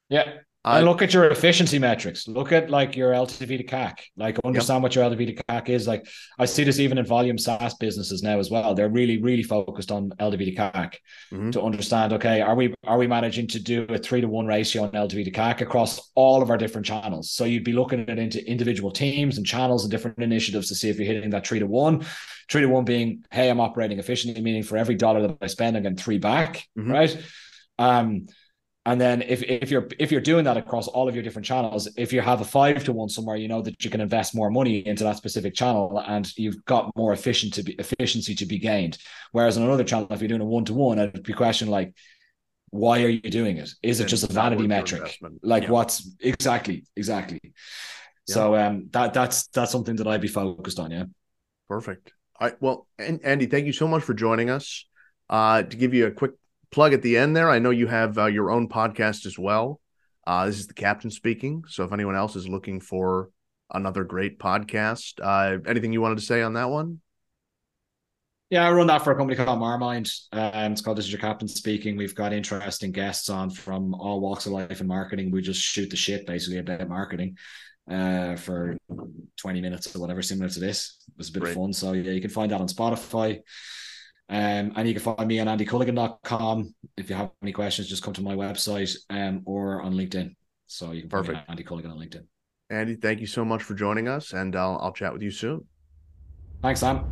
yeah. 0.10 0.40
And 0.66 0.86
look 0.86 1.02
at 1.02 1.14
your 1.14 1.30
efficiency 1.32 1.80
metrics. 1.80 2.28
Look 2.28 2.52
at 2.52 2.70
like 2.70 2.96
your 2.96 3.14
LTV 3.14 3.58
to 3.58 3.64
CAC. 3.64 4.00
Like 4.18 4.38
understand 4.44 4.84
what 4.84 4.94
your 4.94 5.06
LTV 5.10 5.36
to 5.38 5.44
CAC 5.44 5.70
is. 5.70 5.88
Like 5.88 6.06
I 6.38 6.46
see 6.46 6.64
this 6.66 6.80
even 6.80 6.98
in 6.98 7.06
volume 7.06 7.38
SaaS 7.38 7.76
businesses 7.76 8.22
now 8.24 8.40
as 8.40 8.52
well. 8.52 8.76
They're 8.76 8.90
really, 8.90 9.22
really 9.22 9.42
focused 9.42 9.90
on 9.90 10.12
LTV 10.20 10.46
to 10.46 10.56
CAC 10.56 10.96
Mhm. 11.32 11.52
to 11.54 11.62
understand. 11.62 12.12
Okay, 12.14 12.42
are 12.42 12.56
we 12.56 12.74
are 12.84 12.98
we 12.98 13.08
managing 13.08 13.48
to 13.48 13.60
do 13.60 13.84
a 13.90 13.98
three 13.98 14.20
to 14.22 14.28
one 14.28 14.48
ratio 14.48 14.84
on 14.84 14.92
LTV 14.92 15.24
to 15.26 15.32
CAC 15.32 15.62
across 15.62 16.12
all 16.14 16.42
of 16.42 16.50
our 16.50 16.58
different 16.58 16.86
channels? 16.86 17.32
So 17.32 17.46
you'd 17.46 17.64
be 17.64 17.74
looking 17.74 18.02
at 18.02 18.10
it 18.10 18.20
into 18.20 18.46
individual 18.46 18.92
teams 18.92 19.38
and 19.38 19.46
channels 19.48 19.86
and 19.86 19.92
different 19.92 20.20
initiatives 20.20 20.68
to 20.68 20.76
see 20.76 20.90
if 20.90 20.98
you're 20.98 21.08
hitting 21.12 21.30
that 21.30 21.48
three 21.48 21.60
to 21.60 21.68
one. 21.68 22.06
Three 22.50 22.62
to 22.62 22.68
one 22.68 22.84
being, 22.84 23.24
hey, 23.32 23.50
I'm 23.50 23.60
operating 23.62 23.98
efficiently, 24.00 24.42
meaning 24.42 24.64
for 24.64 24.76
every 24.76 24.96
dollar 24.96 25.22
that 25.28 25.38
I 25.42 25.48
spend, 25.48 25.78
I'm 25.78 25.84
getting 25.84 25.98
three 25.98 26.18
back, 26.18 26.68
Mhm. 26.78 26.92
right? 26.92 27.18
Um, 27.78 28.26
and 28.90 29.00
then 29.00 29.22
if 29.22 29.44
if 29.44 29.70
you're 29.72 29.88
if 30.00 30.12
you're 30.12 30.22
doing 30.32 30.44
that 30.46 30.58
across 30.58 30.88
all 30.88 31.08
of 31.08 31.16
your 31.16 31.24
different 31.24 31.46
channels, 31.46 31.88
if 31.98 32.12
you 32.12 32.22
have 32.22 32.42
a 32.42 32.46
five 32.46 32.84
to 32.86 32.94
one 32.94 33.10
somewhere, 33.10 33.38
you 33.38 33.48
know 33.48 33.62
that 33.62 33.84
you 33.84 33.92
can 33.92 34.02
invest 34.02 34.34
more 34.34 34.50
money 34.50 34.86
into 34.92 35.04
that 35.04 35.18
specific 35.18 35.54
channel, 35.54 36.04
and 36.08 36.26
you've 36.38 36.64
got 36.66 36.92
more 36.96 37.14
efficient 37.14 37.54
to 37.56 37.64
be 37.64 37.74
efficiency 37.74 38.34
to 38.36 38.46
be 38.46 38.58
gained. 38.58 38.98
Whereas 39.32 39.58
on 39.58 39.64
another 39.64 39.84
channel, 39.84 40.08
if 40.10 40.22
you're 40.22 40.28
doing 40.34 40.42
a 40.42 40.46
one 40.46 40.66
to 40.66 40.74
one, 40.74 40.98
I'd 41.00 41.24
be 41.24 41.34
questioning 41.34 41.72
like, 41.72 41.94
why 42.72 43.04
are 43.04 43.10
you 43.10 43.22
doing 43.22 43.58
it? 43.58 43.70
Is 43.84 44.00
it 44.00 44.04
And 44.04 44.10
just 44.10 44.24
a 44.30 44.34
vanity 44.34 44.68
metric? 44.68 45.02
investment. 45.02 45.40
Like 45.44 45.64
Yeah. 45.64 45.72
what's 45.72 46.10
exactly 46.20 46.86
exactly? 46.96 47.40
So 48.26 48.56
um 48.56 48.90
that 48.92 49.14
that's 49.14 49.48
that's 49.48 49.72
something 49.72 49.98
that 49.98 50.08
I'd 50.08 50.22
be 50.22 50.28
focused 50.28 50.80
on. 50.80 50.92
Yeah. 50.92 51.06
Perfect. 51.68 52.14
Right. 52.42 52.56
Well, 52.60 52.88
and 52.98 53.20
Andy, 53.24 53.48
thank 53.48 53.66
you 53.66 53.74
so 53.74 53.88
much 53.88 54.04
for 54.04 54.14
joining 54.14 54.50
us. 54.50 54.86
Uh, 55.30 55.62
to 55.62 55.78
give 55.78 55.94
you 55.94 56.08
a 56.08 56.12
quick 56.12 56.32
plug 56.72 56.94
at 56.94 57.02
the 57.02 57.18
end 57.18 57.36
there, 57.36 57.50
I 57.50 57.60
know 57.60 57.70
you 57.70 57.88
have 57.88 58.18
uh, 58.18 58.26
your 58.26 58.52
own 58.52 58.70
podcast 58.70 59.26
as 59.26 59.38
well. 59.38 59.80
Uh, 60.26 60.46
this 60.46 60.60
is 60.60 60.68
the 60.68 60.74
captain 60.74 61.10
speaking. 61.10 61.64
So 61.68 61.84
if 61.84 61.92
anyone 61.92 62.16
else 62.16 62.36
is 62.36 62.48
looking 62.48 62.80
for 62.80 63.30
another 63.74 64.04
great 64.04 64.40
podcast, 64.40 65.20
uh, 65.22 65.60
anything 65.68 65.94
you 65.94 66.02
wanted 66.02 66.20
to 66.20 66.26
say 66.26 66.42
on 66.42 66.54
that 66.54 66.70
one? 66.70 67.02
Yeah, 68.50 68.68
I 68.68 68.72
run 68.72 68.88
that 68.88 69.04
for 69.04 69.12
a 69.12 69.16
company 69.16 69.36
called 69.36 69.60
Marmind. 69.60 70.12
Um, 70.32 70.72
it's 70.72 70.82
called 70.82 70.98
This 70.98 71.06
Is 71.06 71.12
Your 71.12 71.22
Captain 71.22 71.48
Speaking. 71.48 71.96
We've 71.96 72.16
got 72.16 72.34
interesting 72.34 72.92
guests 72.92 73.30
on 73.30 73.52
from 73.52 73.94
all 73.94 74.20
walks 74.20 74.48
of 74.48 74.54
life 74.54 74.82
in 74.82 74.88
marketing. 74.88 75.30
We 75.30 75.44
just 75.44 75.62
shoot 75.62 75.90
the 75.90 75.96
shit 75.96 76.26
basically 76.26 76.58
about 76.58 76.90
marketing 76.90 77.38
uh, 77.90 78.38
for 78.38 78.76
20 79.38 79.62
minutes 79.62 79.96
or 79.96 80.00
whatever, 80.00 80.24
similar 80.24 80.50
to 80.50 80.60
this. 80.60 80.98
It 81.10 81.18
was 81.18 81.30
a 81.30 81.32
bit 81.32 81.42
Great. 81.42 81.52
of 81.52 81.58
fun. 81.58 81.74
So 81.74 81.94
yeah, 81.94 82.12
you 82.12 82.22
can 82.22 82.32
find 82.32 82.52
that 82.52 82.60
on 82.60 82.68
Spotify. 82.68 83.42
Um, 84.30 84.74
and 84.76 84.88
you 84.88 84.94
can 84.94 85.02
find 85.02 85.28
me 85.28 85.40
on 85.40 85.48
andyculligan.com. 85.48 86.76
If 86.98 87.10
you 87.10 87.16
have 87.16 87.32
any 87.42 87.52
questions, 87.52 87.88
just 87.88 88.04
come 88.04 88.14
to 88.14 88.22
my 88.22 88.36
website 88.36 88.96
um, 89.10 89.42
or 89.46 89.82
on 89.82 89.94
LinkedIn. 89.94 90.36
So 90.68 90.92
you 90.92 91.02
can 91.02 91.10
find 91.10 91.28
me 91.28 91.40
Andy 91.48 91.64
Culligan 91.64 91.92
on 91.92 91.98
LinkedIn. 91.98 92.26
Andy, 92.70 92.96
thank 92.96 93.20
you 93.20 93.28
so 93.28 93.44
much 93.44 93.64
for 93.64 93.74
joining 93.74 94.08
us, 94.08 94.34
and 94.34 94.56
I'll, 94.56 94.78
I'll 94.82 94.94
chat 94.94 95.12
with 95.12 95.24
you 95.24 95.32
soon. 95.32 95.66
Thanks, 96.62 96.82
Sam. 96.82 97.04